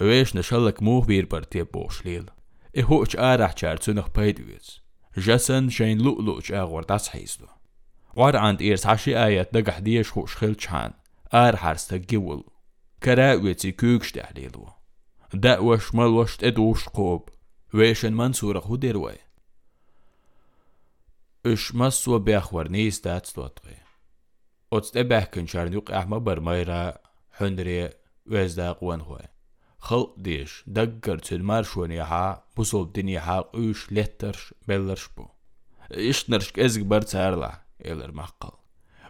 [0.00, 2.26] Веш на шалак мух вир пар те бошлил.
[2.72, 4.82] Э хоч арах чарцунах пайдвис.
[5.14, 7.48] Жасан шайн лу лу ч агор тас хайсду.
[8.14, 10.94] Вар ант ирс хаши аят да гахдиеш хош хил чан.
[11.30, 12.46] Ар харста гивул.
[12.98, 14.72] Кара веци кюкш дахлилу.
[15.32, 17.30] Да ваш мал вашт эдуш коб.
[17.70, 19.20] Вешен мансура худервай.
[21.44, 23.78] Иш массу бяхвар нейс датстуатвай.
[24.70, 27.02] Отстэ бяхкен чарнюк ахма бармайра
[27.36, 27.92] хөндрия
[28.24, 29.26] вэздaq wan hoy.
[29.80, 35.26] خلق ديش دقر شوني ها بوصل دنيا ها قوش لترش بلرش بو.
[35.94, 38.50] إيش نرش ازق بر تارلا إلر مقل.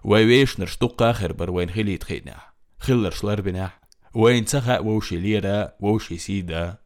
[0.04, 2.40] ويش نرش دقا آخر بر وين خلي تخينا
[2.78, 3.80] خلرش لربناح
[4.14, 6.78] وين تخا ووشي ليرا ووشي سيدا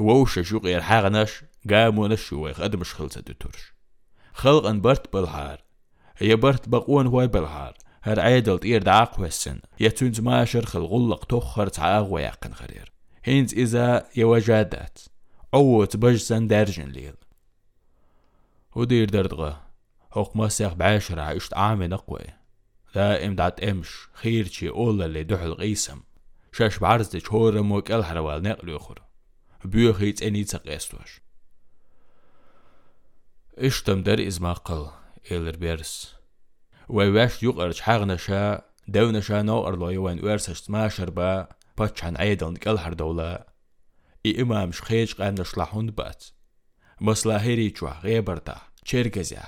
[0.00, 1.30] ووشي شوق يرحاغنش
[1.70, 3.72] قامو نشو ويخ أدمش خلصة دتورش
[4.32, 5.64] خلق ان برت بالهار
[6.16, 11.68] هي برت بقون هواي بالهار هر عيدل تير دعاق وسن يتونز ماشر خل غلق تخر
[11.68, 12.92] تعاق ويقن خرير
[13.24, 14.98] هينز إذا يوجادات.
[15.54, 17.14] عوت بجسن درجن ليل.
[18.76, 19.62] ودير دردغة.
[20.12, 22.24] هوق مسيخ بعشرة عشت عامي نقوي.
[22.94, 24.08] دائم دعت إمش.
[24.12, 26.00] خير شي أولا اللي دحل غيسم
[26.52, 29.02] شاش بعرز دي شهور موك الحروال نقل يخر
[29.64, 31.20] بيوخيت إني تقيستوش
[33.58, 34.90] إشتم در ازما قل.
[35.30, 36.14] إلر بيرس.
[36.88, 41.48] ويواش يقرج حاغنا شا دونا شا نو أرلوي وين ويرسش ما شربا.
[41.81, 43.45] باتشان عيدن قال دولة
[44.25, 46.25] إي إمام شخيج قام نشلحون بات
[47.01, 49.43] مسلا هيري جوا غيبرتا چرگزيا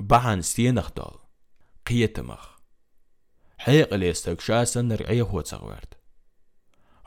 [0.00, 1.18] بعن ستينخ دول
[1.86, 2.48] قيتمخ
[3.58, 5.94] حيق اللي استكشاسن نرعيه هو تغورد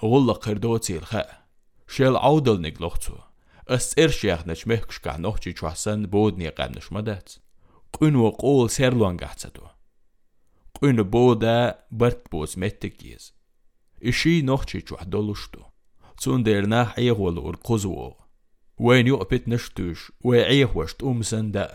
[0.04, 1.46] والله قردوتي الخاء
[1.88, 3.16] شيل عودل نقلوختو
[3.68, 7.34] اس ارشيخ نش مهكش كه نوحجي چوحسن بودني قام نش مدات
[7.94, 9.62] قنو قول سيرلون قحتدو
[10.82, 13.34] قنو بودا برت بوز متكيز
[14.03, 15.63] إشي نوحشي چوح دولشتو
[16.21, 18.17] تون ديرناح عيغول ورقزوو
[18.79, 21.75] وين يقبت نشتوش ويعيغ وشت أمسن دا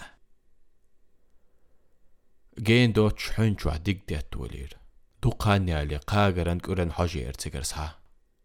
[2.60, 4.78] جين دوتش حن چوح ديك ديت ولير
[5.24, 8.00] دوقانيا لي قاقرن كورن حاجي ارتكرسها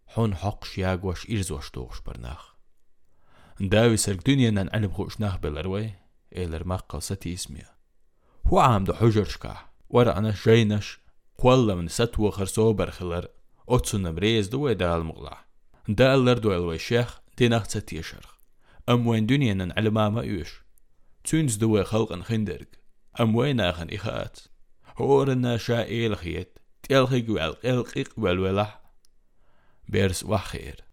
[0.07, 2.55] حن حقش ياغوش إرزوش دوغش برناخ
[3.61, 5.91] داوي سرق دنيا نان علم خوش ناخ بلروي
[6.37, 7.69] إلر مقل ستي اسميا
[8.47, 9.57] هو عام دو حجرشكا
[9.91, 11.01] ورا أنا جينش
[11.39, 13.29] قولا من ستوى خرسو برخلر
[13.71, 15.39] أتسن بريز دو دال مغلا
[15.89, 18.35] دالر دو الوي شيخ ديناخ تيشرخ
[18.89, 20.63] أم وين دنيا نن علما ما يوش
[21.25, 22.69] تونز دو خلق خندرق
[23.21, 24.39] أم وين آخن إخات
[24.97, 28.81] هورنا شائل خيت تيلخي قوال قلقيق والولح
[29.89, 30.85] بيرس وخير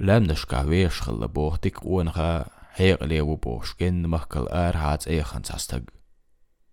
[0.00, 5.02] لم نشكا ويش خلا بوختك ونغا هيق ليو بوش جن مخكل آر هات
[5.46, 5.82] ساستق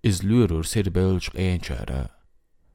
[0.06, 2.17] إز لورور سير بلج اين شارا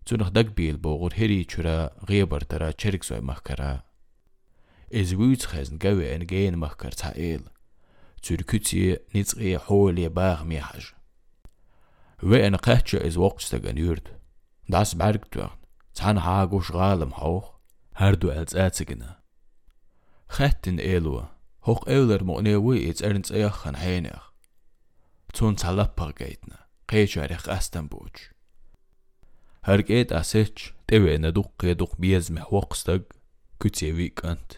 [0.05, 3.83] تونخ دق بيل بوغر هري چورا غيبر ترا چرك زوي مخكرا
[4.93, 7.43] إز ويوت خزن قوي ان جين مخكر تائيل
[8.23, 10.85] تركتي نتغي حولي باغ ميحج
[12.23, 14.07] وين قاتش إز وقتستغن يرد
[14.69, 15.57] داس برگتوغن
[15.95, 17.57] تان هاگوش غالم هوخ
[17.95, 19.19] هردو als اتسگنا
[20.29, 21.29] خاتن إلوه
[21.63, 24.33] هوق أولر مغنيوي إز أرنس أيخن هينيخ
[25.33, 28.15] تون تلبغ جيتنا قيشاريخ أستنبوج
[29.64, 33.02] هرقيت أسيتش تبع ندوق يدوق بيزمح وقستق
[33.60, 34.52] كتي ويكانت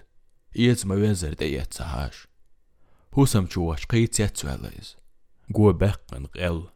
[0.56, 2.26] يزما وزر ديت سهاش
[3.14, 4.96] هوسم جواش قيت يتسواليز
[5.54, 6.68] قوة بقن قل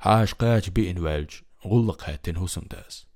[0.00, 1.30] هاش قاج بين والج
[1.66, 3.06] غلق هاتين هوسم داس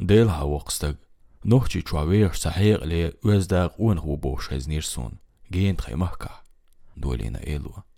[0.00, 0.96] ديلها وقستق
[1.44, 5.12] نوحجي جواوير صحيح لي وزداق ون هو بوش هز نيرسون
[5.52, 6.42] جينت خي محكا
[6.96, 7.89] دولينا إيلوه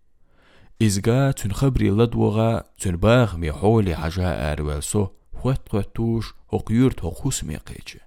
[0.83, 7.57] إزغا تن خبري لدوغا تن باغ مي حولي حاجا أروالسو خوات خواتوش هقيورت هقوس مي
[7.57, 8.01] قيجي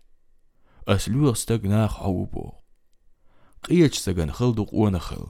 [0.88, 2.52] أسلوغ استغناخ حوبو
[3.64, 5.26] قيج استغن خلدق ونخل.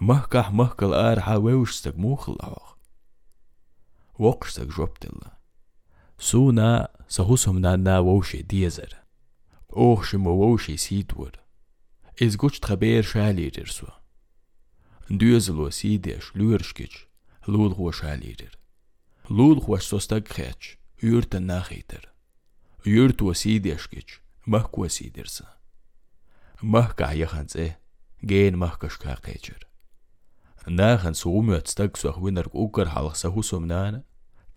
[0.00, 2.72] مهكح مهكل آر حاويوش استغ موخل أوغ
[4.18, 5.32] وقش استغ جوبت الله
[6.18, 8.96] سونا سهوسهم نانا ووشي ديزر.
[9.76, 11.32] اوخ شمو ووشي سيدور.
[12.22, 13.50] إز قوش تخبير شالي
[15.10, 17.06] جرسو Duezelо sīdiešu ļurškič,
[17.46, 18.50] lūlhošā līder.
[19.30, 22.08] Lūlhoš sostag khēč, yurta nāhīter.
[22.84, 25.46] Yurto sīdieškič, mahko sīdirsa.
[26.62, 27.76] Mahkā jahanse,
[28.22, 29.62] gēn mahkaškā qēčer.
[30.66, 34.02] Nāhan sūmjot stag soh winark ukar halq sahusum nāna,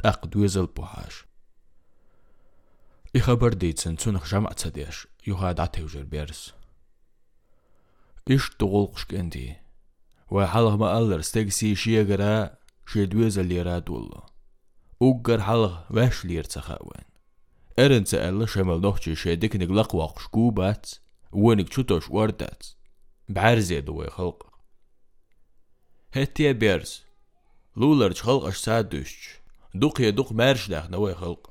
[0.01, 1.29] taq duezel puhāš.
[3.15, 6.53] إخبر ديتسن تنخ جمع تسديش يهاد عتيوجر بيرس
[8.29, 9.68] إيش تغلقش كنتي وحلق
[10.31, 12.49] ما ألر ستيكسي شيغرا
[12.87, 14.23] شيدويز اللي رادولو
[15.01, 17.09] أوغر حلق واش لير تخاوين
[17.79, 20.91] إرن سأل شمال نوحشي شيدك نقلق واق شكوبات
[21.31, 22.67] وينك شوتوش وردات
[23.29, 24.49] بعرزي دوي خلق.
[26.13, 27.03] هتيا بيرز
[27.75, 29.29] لولرج خلق اش سادوش
[29.75, 31.49] دوق يا دوق مارش داخ نوي خلق.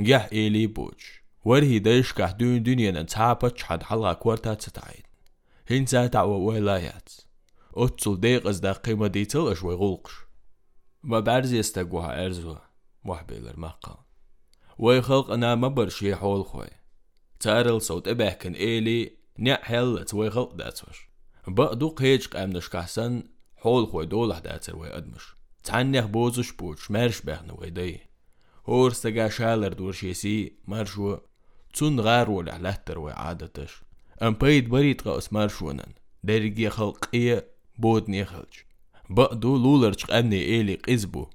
[0.00, 5.02] جح إيلي بوش ورهي دايش كح دون دنيا نتعابتش حد حلقة كورتات ستعين
[5.68, 7.08] هين ساتع وولايات
[7.74, 10.12] أتصل ديقز دا قيمة ديتل أشوي غلقش
[11.02, 12.70] ما بعرز يستقوها أرزوها
[13.04, 14.04] وحبيلر مقا
[14.78, 16.68] وي خلق أنا ما برشي حول خوي
[17.40, 21.08] تارل صوت إبه كان إيلي نع حل توي خلق داتوش
[21.48, 23.22] بقدوق هيج قامنش كحسن
[23.56, 28.00] حول خوي دولح داتر وي أدمش تعنيخ بوزش بوش مارش بخنا وي دي
[28.66, 31.18] هور استقا شالر دور شيسي مرشو
[31.74, 33.82] تون غار ولا لهتر وي عادتش
[34.22, 35.92] أم بيد بريد قاس مرشونن
[36.24, 38.54] درجي خلقية بود نيخلج.
[39.10, 41.26] بقدو لولرج قمني إيلي قزبو.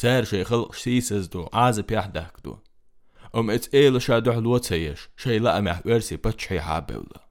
[0.00, 2.56] تار شي خلق سيسز دو عازب يحدهك دو
[3.36, 7.28] أم إت إيل شادو حلوة تسيش شي لا أمح ورسي بتش حي حابولا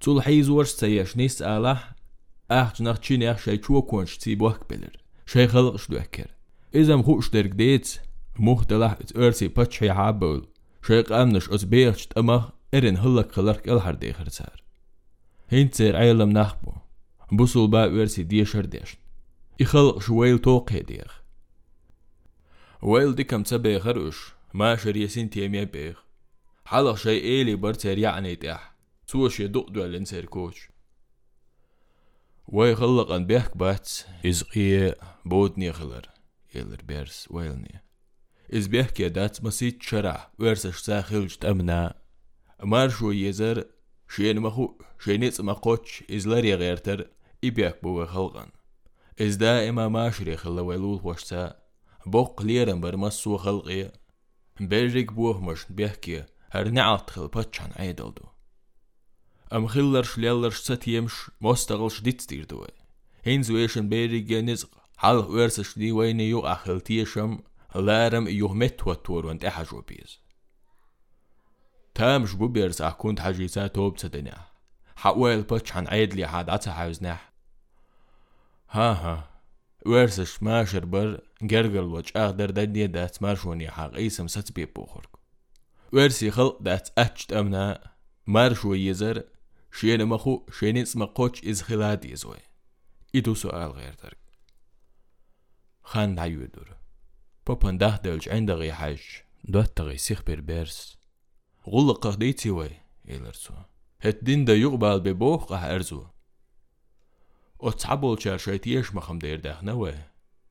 [0.00, 1.80] تول حيز ورس تسيش نيس آله
[2.50, 4.96] أخ جناخ تشيني أخ شي چو كونش تي بوك بلر.
[5.26, 6.30] شي خلق شدو أكر
[6.74, 8.00] إذا مخوش درك ديت
[8.38, 10.46] مختلح إت ورسي بتش حي حابول
[10.86, 14.65] شي قامنش أز بيخش تأمخ إرن هلك خلرك الهر ديخر سار
[15.48, 16.72] هينتر عيلم نخبو
[17.32, 18.98] بوصل با ورسي ديشر ديشن
[19.60, 21.22] يخلق شويل توق هديخ
[22.82, 26.06] ويل دي كم تبي خروش ما شريسين تيمي بيخ
[26.66, 28.76] حلق شي إيلي برتر يعني تيح.
[29.06, 30.68] سوش يدق دو الانسير كوش.
[32.48, 33.90] ويخلق أن بيحك بات
[34.26, 36.08] إزقية بوتني خلر.
[36.54, 37.82] يلر بيرس ويلني.
[38.54, 40.30] إز بيحكي دات مسيت شرع.
[40.38, 41.94] ورسش ساخلج تأمنا
[42.62, 43.64] مارشو يزر
[44.15, 47.07] شين مخو شينيت مقوتش إزلاري غيرتر
[47.43, 48.49] إبياك بو خلقان
[49.21, 51.61] إز دائما ماشري خلا ويلول وشتا
[52.05, 53.91] بوق ليرن برمسو خلقي
[54.59, 58.23] بيريك بوه مش بيحكي هر نعط خل باتشان عيدلدو
[59.53, 62.67] أم خلرش ليلرش ست يمش مستغلش ديت ستير دوي
[63.23, 67.39] هين زويشن بيريك ينزق حال ورسش دي وين يو أخل تيشم
[67.75, 70.19] لارم يهمت وتور وانت أحجو بيز
[71.96, 74.38] تامش بوبيرس أكون حاجيسا توب تدنيا.
[74.96, 77.32] حقويل بتش عن عيد لي حاد عتا حاوزناح
[78.70, 79.30] ها ها.
[79.86, 85.08] ورسش ماشر بر جرجل وش أقدر دنيا دات مارشوني حق إيسم ستبي بوخرك.
[85.92, 87.90] ورسي خلق دات أتشت أمنا
[88.26, 89.22] مارشو يزر
[89.72, 92.36] شين مخو شين إسم قوش إز خلاد يزوي.
[93.14, 94.18] إدو سؤال غير ترك
[95.82, 96.76] خان دعيودر
[97.46, 99.02] بابن ده دلج عندغي حاج
[99.44, 100.96] دوات تغي سيخ بربرس
[101.68, 102.70] غلق قديتي وي
[103.08, 103.54] إلرسو
[104.00, 106.04] هتدين دا يقبل ببوخ قه أرزو.
[107.58, 109.94] وتعبول شار شايتيش مخم دير داخنا وي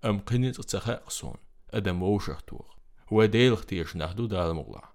[0.05, 1.35] أم قنيت تسخاقصون
[1.69, 2.75] أدم ووشختوخ
[3.11, 4.93] وديل اختيش ناخدو دال مغلع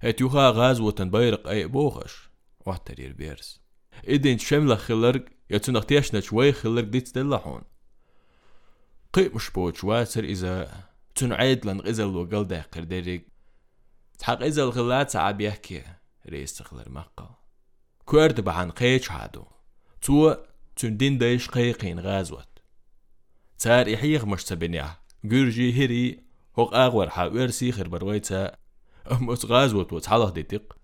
[0.00, 2.30] هت يوخا غاز وتن بيرق أي بوخش
[2.66, 3.60] وحترير بيرس
[4.04, 7.62] إدين شملة خلرق يتو نختيش نشوي خلرق ديت دلحون
[9.12, 13.31] قي مش بوش واسر إذا تون عيدلن غزل وقل داقر ديريك
[14.18, 15.82] تحق إذا الغلات ساعة بيحكي
[16.30, 17.38] رئيس تخلر مقا
[18.04, 19.44] كورد بحان قيش عادو
[20.00, 20.34] تو
[20.76, 22.48] تون دين دايش قيقين غازوت.
[23.58, 26.24] تار يحيغ مش تبنيا جورجي هري
[26.58, 28.56] هوق أغور حاور سيخر برويتا
[29.12, 30.76] أموت غازوت وتحالة ديتق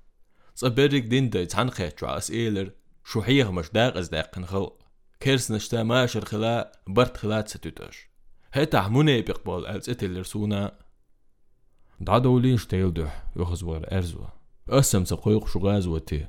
[0.54, 2.70] صبرك دين داي تحن قيش عاس إيلر.
[3.04, 4.82] شو حيغ مش داق از داقن خلق
[5.20, 8.08] كيرس نشتا ماشر خلا برت خلات ستوتاش
[8.52, 8.88] هتا
[12.00, 14.32] مني بيقبل als اتل رسونا دعدولين شتيلدح يخزور ارزوه
[14.68, 16.26] أسم سقويق شو غازوتي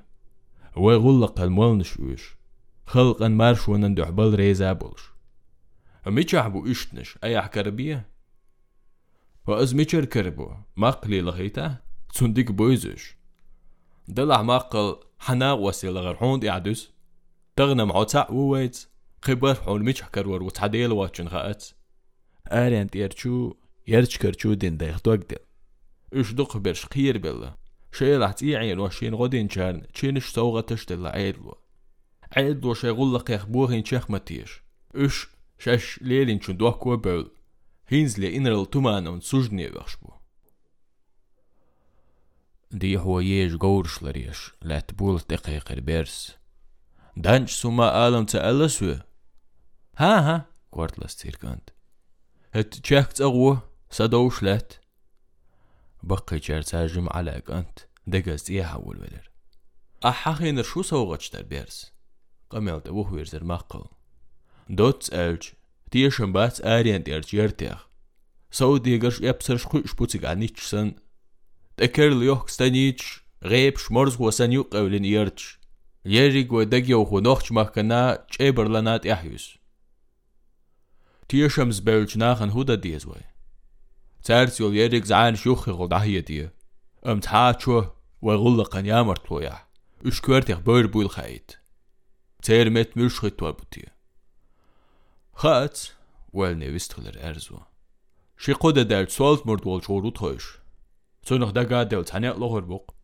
[0.78, 2.36] ويغلق المولنش ويش
[2.86, 5.02] خلق ان مارش ونن دحبل ريزا بولش.
[6.08, 8.10] ميتش حبو اشتنش اي حكربيه
[9.48, 11.78] وأز ميتشر كربو مقلي لغيتا
[12.14, 13.18] تسندك بويزش
[14.08, 16.92] دلع مقل حنا وسيل غرحون يعدس
[17.56, 18.88] تغنم عوتع وويت
[19.22, 21.66] خبر حول ميتش كرور وتعديل واتشن غات
[22.52, 23.54] آرين تيرچو
[23.88, 25.38] يرچ كرچو دين دايخ دوغدل
[26.13, 27.55] اش دق برش خير بلا
[27.93, 31.59] شيلح تيعين وشين غدين كان تشينش سوغة تشتل عيدلو
[32.37, 34.63] عيدلو شيغول لقيخ بوغين شيخ متيش
[34.95, 35.27] اش
[35.59, 37.31] شاش ليلين چون دوح كو بول
[37.89, 40.11] هينز لي انرل تومان اون سوجني وخشبو
[42.71, 46.37] دي هو يج غورش لريش لا تبول دقيق بيرس
[47.17, 48.95] دانش سوما آلم تألسو
[49.97, 51.71] ها ها كورت لاستيركانت
[52.55, 54.73] هت تشاكت أغوه سدوش لات
[56.03, 59.31] بقي تاجم على أنت دقز إيه حول ولر
[60.05, 61.93] أحاخين شو سوغتش در بيرس
[62.51, 63.85] قمل دوه ويرزر مقل
[64.71, 65.43] دوت ألج
[65.91, 67.89] تيشن بات آريان ديرج يرتيخ
[68.51, 70.95] سو ديگرش يبسرش خوش بوتيگ عنيتش سن
[71.77, 75.59] تكر ليوخ ستانيتش غيب شمرز وسن يقولن يرتش
[76.05, 79.59] يريق ودقيو خو نوخش مكنا چيبر لنات يحيوس
[81.29, 83.21] تيشمز بلج ناخن هودا ديزوي
[84.25, 86.51] تارت يول يريق زعان شوخي غو دهية دي
[87.07, 87.85] ام تحاچو
[88.23, 89.59] وغلقن يامرت لويا
[90.07, 91.53] اش كورتيخ بور بويل خايت
[92.43, 93.87] تير مت مش خيت وابوتي
[95.35, 95.81] خات
[96.33, 97.59] والني ويستغلر ارزو
[98.39, 100.59] شي قودة دال سوالت مرد وال شورو تخوش
[101.23, 102.95] سونخ دقا دال تانيق لغر بوق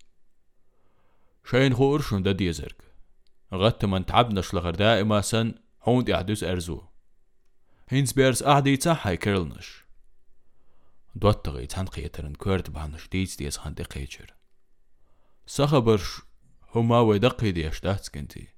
[1.51, 2.83] شاين خور شون دا ديزرك
[3.55, 6.83] غت من تعبنا شلغر دائما سن هون يحدث ارزو
[7.89, 9.84] هينز بيرس أحدي تاحي كيرلنش
[11.16, 14.36] дуаттагы цаанд хэтэрэн кэрд баанш дийц дэс хант дэкэчэр
[15.48, 16.28] сахабэрш
[16.72, 18.52] хумавэ дакэди аштацкэнти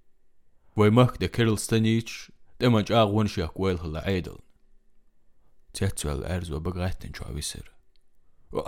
[0.77, 4.41] вэмах дэ кэрл станич дэмэж агвэн шиак вэл хла айдл
[5.77, 7.67] цэцэл эрзо багатэн чависэр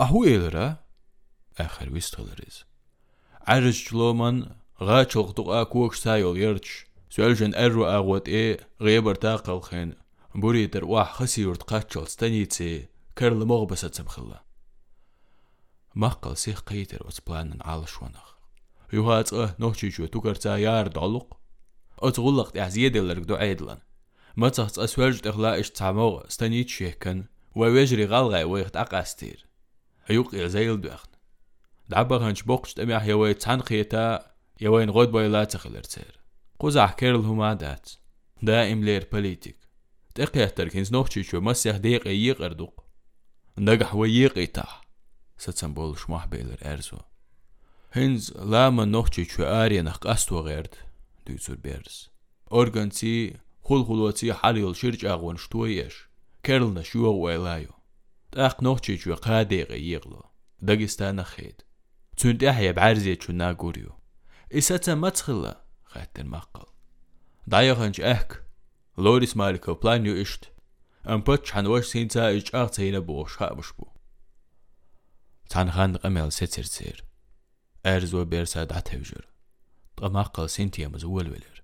[0.06, 0.86] ахуэлра
[1.58, 2.70] ахэр вистолэрис
[3.42, 4.38] аржчломан
[4.78, 9.98] гачоқтуқ акук сайол ерч сөлжен эрро агват э гебер тақалхен
[10.34, 12.90] буритер уах хасиурт қатчол станице
[13.22, 14.44] واح خسيور تقاتشل ستانيتسي كرل مغبسة تمخلا
[15.96, 18.34] مقل سيخ قيتر وتبلانن على شونخ
[18.94, 21.38] يوهات أه نوشي شو تكرتا يار دعلق.
[22.00, 23.78] أتغلق تعزيد لرك دو عيدلن
[24.38, 29.46] ما تحت أسوالج إغلاء تعموغ ستانيت شيكن ويجري غالغاي ويخت أقاستير
[30.06, 31.10] هيوق إغزايل بيخن
[31.90, 36.20] دعبا هنش بوقش تميح يوي تحن خيتا يوين غود بويلا تخلرتير
[36.60, 37.90] قوزع كيرل هما دات.
[38.44, 39.58] دائم لير بوليتيك
[40.16, 42.89] تقيا تركنز نوخشي شو مسيح ديق ييق إردوق.
[43.59, 44.85] نجح وييق إتاح
[45.39, 46.99] ستسن بول شمح بيلر أرزو
[47.93, 50.75] هنز لاما نوخشي شو آريا نخ قاستو غيرد
[51.27, 52.11] دوزور بيرز
[52.53, 56.09] أورغانسي خل خلوتي حاليل شرج أغوان شتويش
[56.43, 57.73] كيرلنا شو ويلايو
[58.33, 60.23] تاق نوخشي شو قاديق ييغلو
[60.61, 61.63] داغستان خيد
[62.17, 63.93] تون تحيا بعرزي شو ناغوريو
[64.53, 66.65] إساتا متخلا خاتن مقل
[67.47, 68.45] دايغنج أهك
[68.99, 70.45] لوريس مالكو بلانيو إشت
[71.16, 73.88] ըմփըթչանոշսինցա իջախցեինը բողշաբշբու
[75.54, 77.00] ցանխան դղմել սեցերցեր
[77.92, 79.24] էրզո բերսա դաթեժր
[80.02, 81.62] տղմախ կլսին թիեմս ուելվելեր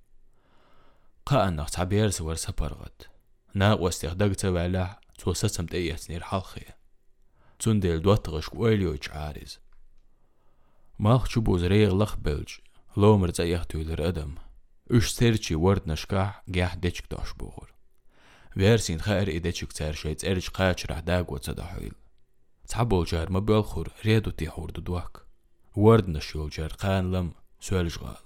[1.31, 3.09] կաննախ ցաբերս վրսա պարվատ
[3.63, 4.87] նա ոստեղ դգծվելա
[5.25, 6.65] ծոսացմ տեյեցներ հալխի
[7.65, 9.59] ծունդել դուատղշ ուելյոչ արիզ
[11.05, 12.57] մախ չուբոզ ռեյղլախ բելջ
[13.03, 14.33] լոմրծայախ թույլեր ադամ
[14.89, 17.74] Üç serçi vardnaşka gəh deçik daş boğur
[18.55, 21.95] ვერსინ ხარ იდეჩი ქცერშე წერიშ ხაჩრა დაგოცა და ჰილ
[22.69, 25.13] ცაბოლჯარ მობელ ხურ რედუტი ხურდ დუაკ
[25.83, 27.27] ვარდნა შილჯარ ყანლამ
[27.65, 28.21] სველჟღალ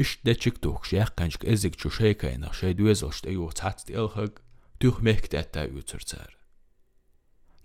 [0.00, 4.34] იშ დეჩიკ დუხშ яхკანჩკ ეზიკ ჩუშეიკა ენა შედუეზოლშტე იუ ცაცტი ელხაკ
[4.80, 6.30] დუხ მეხკტატ და უცერცარ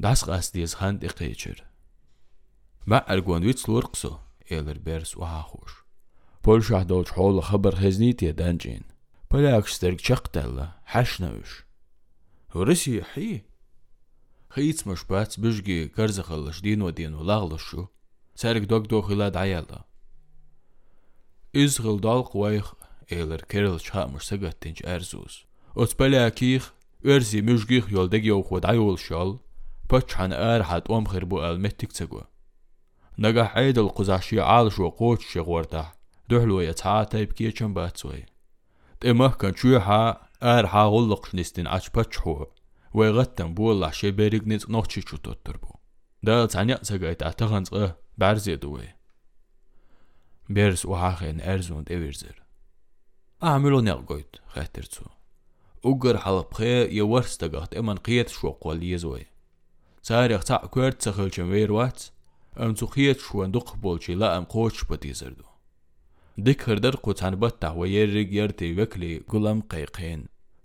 [0.04, 1.60] დას ყასდიეს ხან ტიყეჩერ
[2.90, 4.14] მა არგონ ვიც ლურყსო
[4.56, 5.84] ელერ ბერს ვაახუშ
[6.44, 8.84] Polşah dolç hol xəbər xəznitiyə dənçin.
[9.32, 11.52] Polyak sterk çaqtalla, haşnavuş.
[12.55, 13.43] ورسي حي
[14.51, 17.87] خيت مش بات بجي كرزخلش دين ودين ولاغلشو
[18.35, 19.85] سارك دوك دوخ يلاد عيالا
[21.57, 22.74] إزغل دالق ويخ
[23.12, 25.45] إيلر كيرل شاء مش سجت تنج أرزوز
[25.76, 26.72] أتبلع كيخ
[27.07, 29.39] ارزي مجگیخ یول دگیو خود عیول شال
[29.89, 32.22] پچ حن ار حد ام خير بو المتك تسقوا
[33.18, 35.85] نجح عيد القزاشي عالش وقوش شغورته
[36.29, 38.26] دحلو يتعا تايب كي چم باتسوي
[39.01, 40.29] تمه كان شوحا
[41.34, 42.48] نستن اچ پچ هو
[42.94, 45.76] ويغتن بولا شي بيريق نيت نوچي چو توتربو
[46.24, 48.88] دا تانيا تسقايت اتغنز آه بعرزي دوي
[50.50, 52.44] بيرس وحاخين ارزون ديفيرزر
[53.44, 55.06] اعملو نيغويت خاطرتسو
[55.91, 59.26] ugur halapxe yewarstagaht eman qiet shwoqwal yezwe
[60.04, 62.04] ساريخ تاع كورت تخل جمير وات
[62.60, 65.44] ام تخيت شو اندق بولشي لا ام قوش بديزردو
[66.38, 69.20] ديك هردر قوت عن بطع ويرق يرتي وكلي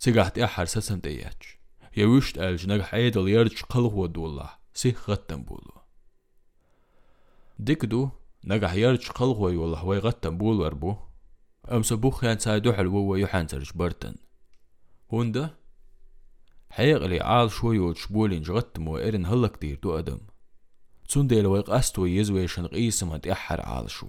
[0.05, 1.59] دياتش
[1.97, 5.81] يوشت الج نجح ايدل يرج قلغ ودولا سيخ غتن بولو
[7.59, 8.09] ديك دو
[8.43, 10.95] نجح يرج قلغ ويولا وي غتن بول وربو
[11.71, 14.15] ام سبوخ يان سايدو حلو ويحان ترج برتن
[15.13, 15.55] هوندا
[16.69, 20.19] حيغلي عال شوي وتشبولين جغت مو إرن هلك دير دو أدم
[21.07, 24.07] تسونديل ويق أستو يزويشن قيسم هد إحر عال شو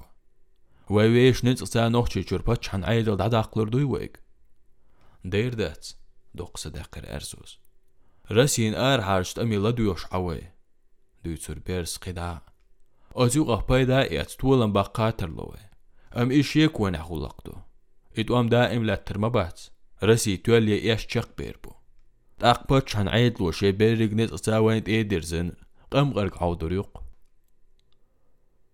[0.91, 3.85] ويويش نتق تا نوخشي چرپچ حن عيدل دعدا أقلر دوي
[5.26, 5.88] دير دات
[6.34, 7.60] دوق صداقر أرزوز
[8.32, 10.42] رسين آر حارشت أمي لدويوش عوي
[11.26, 12.42] دوي تر بيرس قدا
[13.16, 15.58] أزيوغ بايدا إيات طولن باقاتر لوي
[16.18, 17.54] أم إيش يكون أخولقدو
[18.18, 19.62] إدوام دائم لا ترمبات
[20.04, 21.72] رسي تولي إيش شق بيربو
[22.40, 25.52] تاقبتش هن عيدلو شي بيرق نت أساوين إيدرزن
[25.92, 27.04] قم غرق عودريق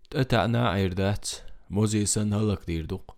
[0.09, 1.29] تأتعنا عيردات
[1.69, 3.14] موزي سن هلك ديردوق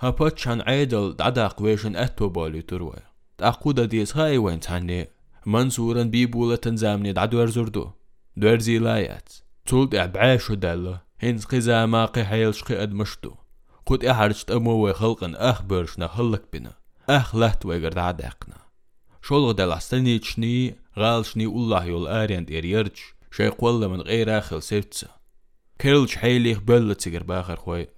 [0.00, 2.96] هابتش هن عيدل دعداق ويشن أتو بالي تروي
[3.38, 5.08] تاقودا ديس هاي وين تاني
[5.46, 7.90] منصورا بيبولة تنزامني دعدور زردو.
[8.36, 9.32] دورزي لايات
[9.66, 13.34] تولد أبعاشو دالة هنز قزا ماقي حيلش قيد مشتو.
[13.86, 16.72] قد إحرجت أمو خلقن أخبرش نخلق بنا
[17.10, 18.56] أخلت ويقرد عدقنا
[19.22, 22.96] شولغ دل عستني تشني غال شني الله يول آريان دير يرج
[23.30, 25.08] شي قول من غير آخل سيفتسا
[25.78, 27.88] كيرلش حيليخ بلة تسيقر باخر خوي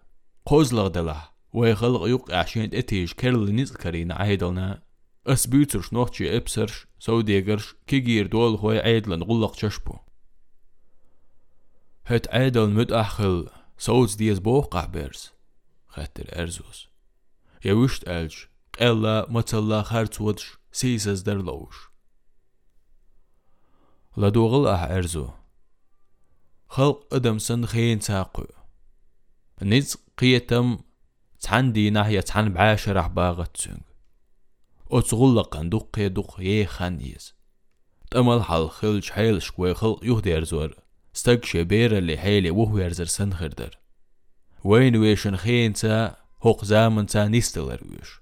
[0.46, 4.83] قوزلغ دلح ويخلق يوق عشان اتيج كيرل نيز كارين عيدلنا.
[5.27, 9.99] اسبيترش نوتشي ابسرش سو ديگرش كيجير دول خوي عيدلن غلق تشبو
[12.07, 13.49] هت عيدل مد أخل
[13.79, 15.33] صوت ديز بوقع بيرز
[15.89, 16.89] خاطر أرزوس
[17.65, 18.35] يوشت ألج.
[18.79, 20.59] قلا متلا خارت ودش.
[20.73, 21.91] سيسز در لوش.
[24.17, 25.31] لدوغل أح أرزو.
[26.69, 28.45] خلق أدم سن خين ساقو.
[29.63, 30.79] نيز قيتم
[31.39, 31.97] سنگ
[34.93, 37.34] أتغلقن دق دق يخان يز
[38.11, 40.74] تمل حال خلج حيلش كوي خلق يهدي أرزور
[41.18, 43.78] استقشي بير اللي حيلي وهو يرزر سن خردر.
[44.64, 48.20] وين ويشن خين تا هوق زامن تا نيستلر ويش.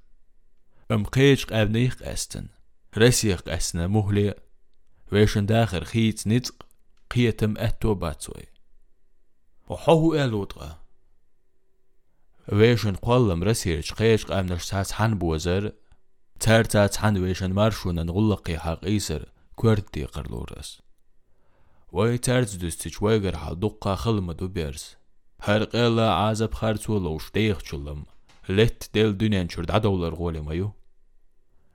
[0.91, 2.47] أم قيش قابنيق أستن.
[2.99, 4.35] رسيق أسنا مهلي.
[5.13, 6.67] ويشن داخر خيت نتق
[7.11, 8.47] قيتم أتو باتسوي.
[9.69, 10.86] وحوه ألوطغا
[12.53, 15.73] ويشن قولم رسيرش قيش قابنش ساس حن بوزر
[16.41, 20.83] تار تات حن ويشن مارشونا نغلقي حق إيسر كوردي قرلورس
[21.93, 24.97] وي تارز دوستيش ويغر حال دقا خلمدو بيرس
[25.41, 28.05] هر قيلا عازب خارتو لوش ديخ چلم.
[28.49, 30.73] لت ديل دنيان چرد عدولر غولي مايو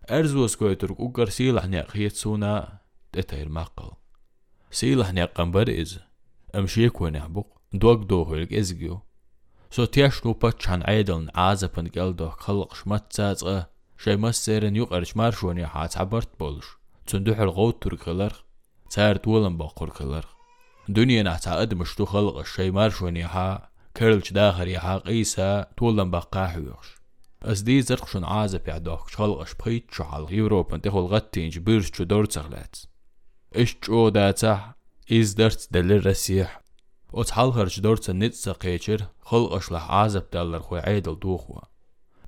[0.09, 2.77] أرزوس كويترك أقر سيلح نيق سونا
[3.11, 3.91] تتاير مقل.
[4.71, 5.99] سيلح نيق برئز
[6.55, 9.10] أمشيك ونعبق دوك دوهلك إزجيو سو
[13.09, 16.65] تاتغه شي مسيرن يقرش مارشوني حات عبرت بولش.
[17.07, 18.41] تندوح الغوت ترك خلرخ
[18.89, 20.25] تار تولن باقر خلرخ
[20.89, 26.95] دنيا نحتا أدمشتو خلق الشي مارشوني حا كرلش داخر يحا قيسا تولن باقا حيوخش
[27.43, 32.75] اس دي زرقشن عازب يعدوك شخلقش بخيت شحال يوروبا تخل غتين جبيرش شو دور تغلات
[33.55, 34.73] اش جو داتا
[35.11, 36.61] إز درت دلر رسيح
[37.13, 41.61] وتحال خرج دورت نت سقيتشر خلقش لح عازب دلر خوي عيدل دوخوا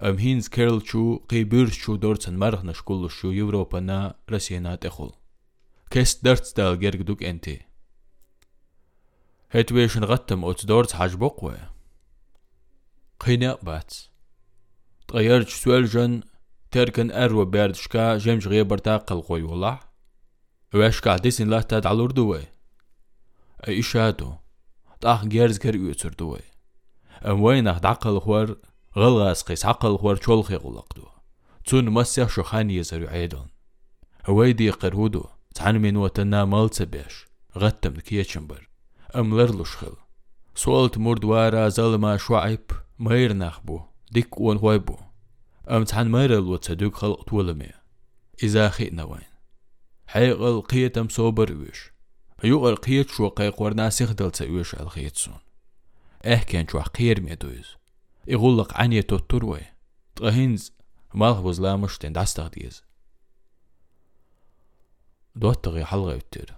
[0.02, 5.12] ام هينز كيرل شو قيبيرش شو دورت مرغ نشكل شو يوروبا نا رسينا تخل
[5.90, 7.62] كيس درت دال جرق دوك انتي
[9.52, 11.70] هتويشن غتم اوت دورت حاج بقوة
[13.20, 14.12] قينا باتس
[15.08, 16.22] تغيرت سؤال جن
[16.72, 19.80] تركن أرو بيردشكا جيمش غيبر تاقل قوي والله
[20.74, 22.44] واشكا ديسن لا تاد على دوي
[23.68, 24.34] أي إشادو
[25.02, 26.40] تاخ جيرز كر يوتر دوي
[27.26, 28.56] أم وين أخد عقل خوار
[28.98, 31.04] غلغاس قيس عقل خوار شول خي غلق دو
[31.66, 33.48] تون مسيح شو خان يزر عيدون
[34.28, 35.26] ويدي قرهودو
[35.56, 37.26] تعن من وتنا مالت بيش
[37.58, 38.70] غتم كيتشمبر
[39.16, 39.94] أم لرلوش خل
[40.56, 43.82] سولت مرد وارا ظلما شعيب مير نخبو
[44.12, 44.98] ديك ون هويبو
[45.70, 47.70] أم تعن مير الوتسدوك خلق طولمي
[48.44, 49.34] إذا خينا وين
[50.08, 51.93] حيقل قيتم صوبر ويش
[52.44, 55.38] يقل قيت شو قيق ورنا سيخدل تسويش الخيتسون
[56.24, 57.66] آه كان شو قير ميدويز
[58.28, 59.62] يغلق عني توتروي
[60.16, 60.74] تغهينز
[61.14, 62.84] مالخ لا مشتين داستغ ديز
[65.36, 66.54] دوتغي حلغة يتر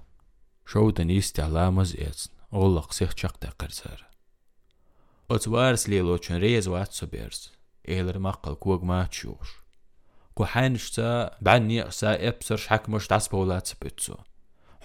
[0.65, 4.05] شو دنيستي على مزيتن غلق سيخ شق تقرسار
[5.31, 7.51] أتوارس ليلوچن ريز واتسو بيرز
[7.89, 8.83] إيلر مقل كوغ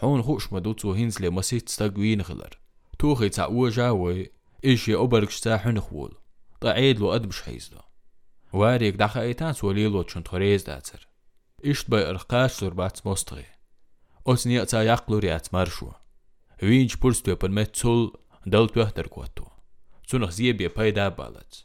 [0.03, 1.20] ما تشوش كو حانشتا بعني سا إبسر شحك مش تاسبولات سبتسو حون خوش مدوتو هينز
[1.20, 2.59] لي مسيت ستاقوين غلر
[2.98, 4.30] توخي تا جاوي
[4.64, 6.14] إيشي أوبركشتا حنخول
[6.61, 7.80] طعيد لو أدبش حيزلو
[8.53, 11.09] واريك داخا ايتان سوليلو چون توريز داتر
[11.64, 13.44] إشت باي إرقاش سربات مستغي
[14.26, 15.90] أتني أتا يقلو ريات مرشو
[16.62, 19.44] وينج برستو يبن متسول دلت بيهتر كواتو
[20.07, 21.64] سنخ زيبي بايدا بالت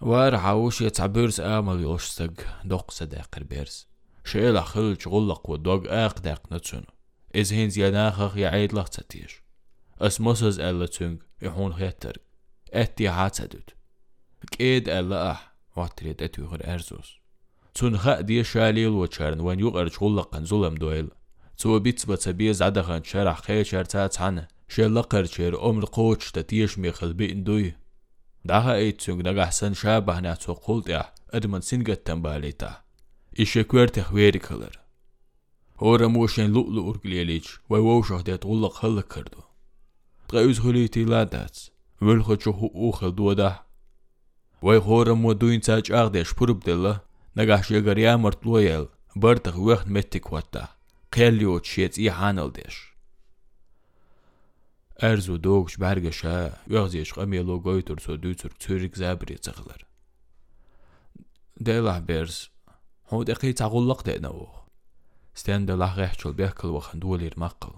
[0.00, 2.32] وار عاوش يتعبرز آمل يوشتق
[2.64, 3.89] دوق صداقر بيرز
[4.24, 6.84] شيل خلج غلق ودوق آق داق نتسون
[7.34, 9.42] إز هين زياداخخ يعيد لغ تتيش
[10.00, 12.16] أسمسز ألا تنگ يحون خيتر
[12.72, 13.70] أتي عاتدود
[14.50, 17.18] كيد ألا أح واتريد أتي غير أرزوس
[17.74, 21.08] تون خا دي شاليل وشارن وان يغرج غلقن ظلم دويل
[21.58, 27.44] تو بيت بتبيه زعدخن شرح خير شرتات عنه شلقر شير أمر قوش تتيش ميخل بين
[27.44, 27.74] دوي
[28.44, 32.82] داها ايت سنگ نگه سن شابه ناتو قلت ادمن سنگت تنباليتا
[33.42, 34.74] ишеквертех верикалар.
[35.78, 39.44] Ора мошен лутлу урглелич, вай вошах дет уллак халлак карду.
[40.28, 41.70] Тга үз хулити ладац,
[42.00, 43.64] вэлха чуху ухел дуадах.
[44.60, 47.02] Вай хора мо дуин цач агдеш пурб дела,
[47.34, 50.70] нагаш ягар ямарт лоял, бартах вехт меттик ватта.
[51.10, 52.94] Келлиот шец и ханалдеш.
[55.00, 59.86] Эрзу догш баргаша, вэгзеш гамело гойтурсо дюцур цюрик забри цахлар.
[61.56, 62.50] Делах берс,
[63.10, 64.48] هو دقي تغلق دينو
[65.34, 67.72] ستان دلح غيحشل بيحكل وخندولير مقل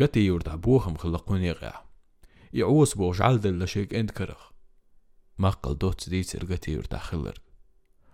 [0.00, 1.84] قتي يورد بوخم خلقوني غيح
[2.52, 4.50] يعوس بوش عالدل لشيك اند كرخ
[5.38, 7.38] مقل دوت ديتر قتي يورد خلر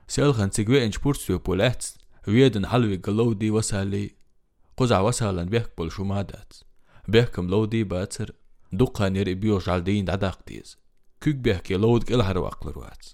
[0.09, 1.87] سيلخن تقوي انش بورتسو بولات
[2.29, 4.11] ويدن حلوي قلودي وسالي
[4.77, 6.53] قزع وسالا بيحكبل شمادات
[7.09, 8.35] بيحكم لودي باتر
[8.73, 10.79] دقا نير بيوش عالدين دعداق ديز
[11.21, 13.07] كيك بيحكي لود كالهر واقلروات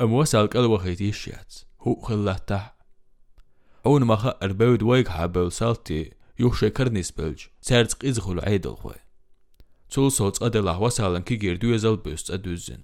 [0.00, 1.71] ام وسال كالوخيتيشيات هو
[2.03, 2.77] خلاتح
[3.85, 8.95] اون ما خأر بيود ويك حابل سالتي يوشي كرنيس بلج سارتق إزخل عيدل خوي
[9.89, 12.81] تول صوت أدلح وسالا كيجير دو يزال بيست أدوزن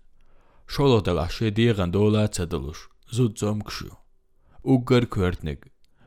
[0.68, 3.90] شولو دلح شي ديغن دولا تدلوش زود زوم كشو
[4.66, 5.58] أوغر كورتنج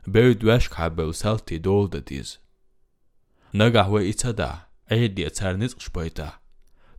[0.07, 2.39] بيود واشك حابل سالتي دول دديز
[3.53, 4.59] نجح وإتدا
[4.91, 6.33] عيدي أتار نزقش بيتا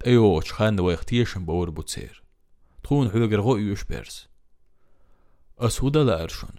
[0.06, 2.22] أيو خان ويختيشن بور بوتسير
[2.82, 4.28] تخون حلقر غو يوش بيرس
[5.59, 6.49] أسودا لا أرشون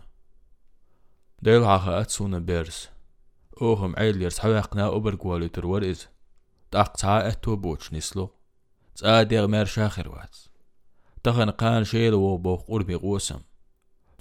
[1.43, 2.91] ديل عاها أتسونا بيرس.
[3.63, 6.09] أوهم عيل يرس حواقنا أوبر قوالي ترور إز.
[6.71, 8.31] تاق تعا أتو بوش نسلو.
[8.95, 10.37] تسا ديغ مير شاخر وات
[11.23, 13.41] تخن قان شيل و بوخ قربي قوسم.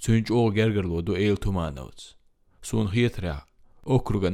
[0.02, 2.16] تنج أو جرجر لو دو إيل تومانوت
[2.62, 3.46] سون خيترع
[3.86, 4.28] أكرغا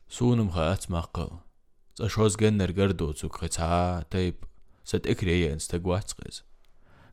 [0.10, 1.30] سونم خاات ماقل
[1.96, 4.36] تشوز جنر جردو تسوك ختا تيب
[4.84, 6.44] ست اكري انستقوات قيز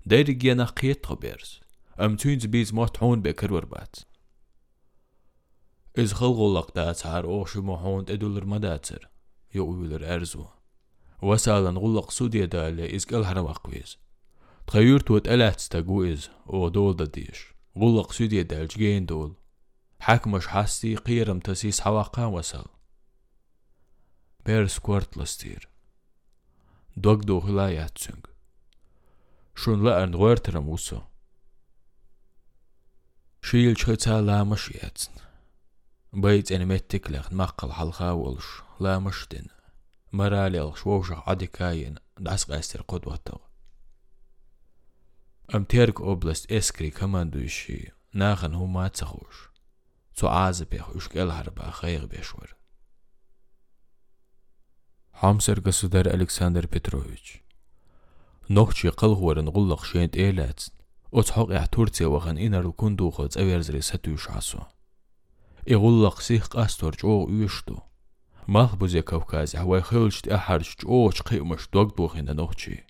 [0.06, 1.60] داير جينا قيت بيرس
[2.00, 3.96] ام تونز بيز موتحون بكر وربات
[5.98, 9.08] إز خلغلق داتار أوشو محون تدولر مداتر
[9.54, 10.46] يقولر أرزو
[11.22, 13.98] وسالا غلق سوديا دالي إز قال هرواقويز
[14.66, 19.34] تغير توت ألات تستقويز أو دول دديش غلق سوديا دال جين دول
[20.95, 22.65] قيرم تسيس حواقا وسال
[24.45, 25.69] بير سكورت لستير.
[26.97, 28.25] دوك دو هلايات سنگ
[29.55, 31.01] شون لأن غيرترم وسو
[33.41, 35.11] شيل شخصا لا مشياتن
[36.13, 38.45] بيت أنا متكلخ مقل حلقا ولش
[38.79, 39.45] لا مشتن
[40.13, 43.37] مرالي الشوشة عدي كاين دعس قاستر قدوة تو
[45.55, 48.87] أم تيرك أوبلست إسكري كمان دوشي ناخن هو ما
[50.15, 52.47] צועזבך ושקל הרבה חייר בשוור.
[55.21, 57.41] Хамсер государь Александр Петрович.
[58.49, 60.73] Нохчи қылғуарын ғуллық шент еләтсін.
[61.15, 64.65] Оцхоқ әх Турция ваған инар күндуғы цәверзірі сәтуіш асу.
[65.63, 67.79] Иғуллық сих қасторч оғ үйішту.
[68.45, 72.83] Мах бұзе Кавказ әвай хылшт әхарч оғ чқиымыш догдуғына нохчи.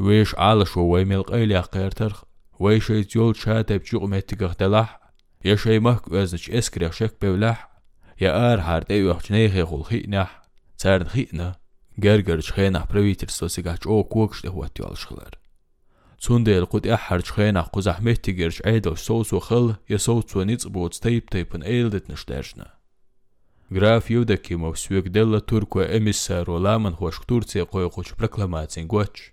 [0.00, 2.24] Веш алыш оғай мелқ әйлі әққайыртарқ.
[2.58, 4.96] Вайшайт ел чәтәп чүғметтігіқ дәләх.
[5.44, 7.58] Yeshai mahk özüç eskri şek bevlah.
[8.20, 10.30] Ya ar harde yoch nege gol khina.
[10.76, 11.56] Tsard khina.
[11.98, 15.32] Gerger chkhena praviter sosigach o kokshte huat yalshlar.
[16.18, 21.30] Sundel qut ahar chkhena qu zahmet tigerch aidol sos u khil yesot sunitz bot stayp
[21.30, 22.66] taypen eldet nishtershna.
[23.70, 29.32] Граф Евдокимов свекделла турку эмиссару ламан хошк Турция койгуч прокламацин гоч.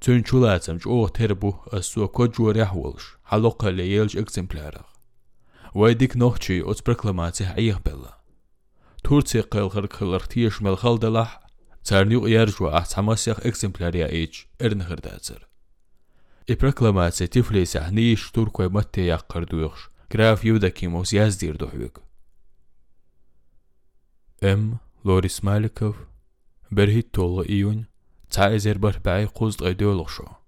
[0.00, 4.91] Цюнчулацамч ог тербу ассуа коджуа ряхвалш, халока леелж экземплярах.
[5.74, 8.12] Вай дик нохчи оц прокламаци хӏайыгбела.
[9.02, 11.30] Турция къелхыр къылыр тиеш мелхалдалах
[11.82, 15.48] царни уяржва ахцамасях экземплярия эч эрнхырдацыр.
[16.46, 22.00] И прокламация тифлеси ахниш туркой матте яққырдуйхш граф Юдакимос яздирдухвик.
[24.42, 24.80] М.
[25.04, 25.96] Лорис Маликов,
[26.70, 27.86] Берхит Толла июнь,
[28.28, 30.41] цаизер барбай қозд айдеолғшо.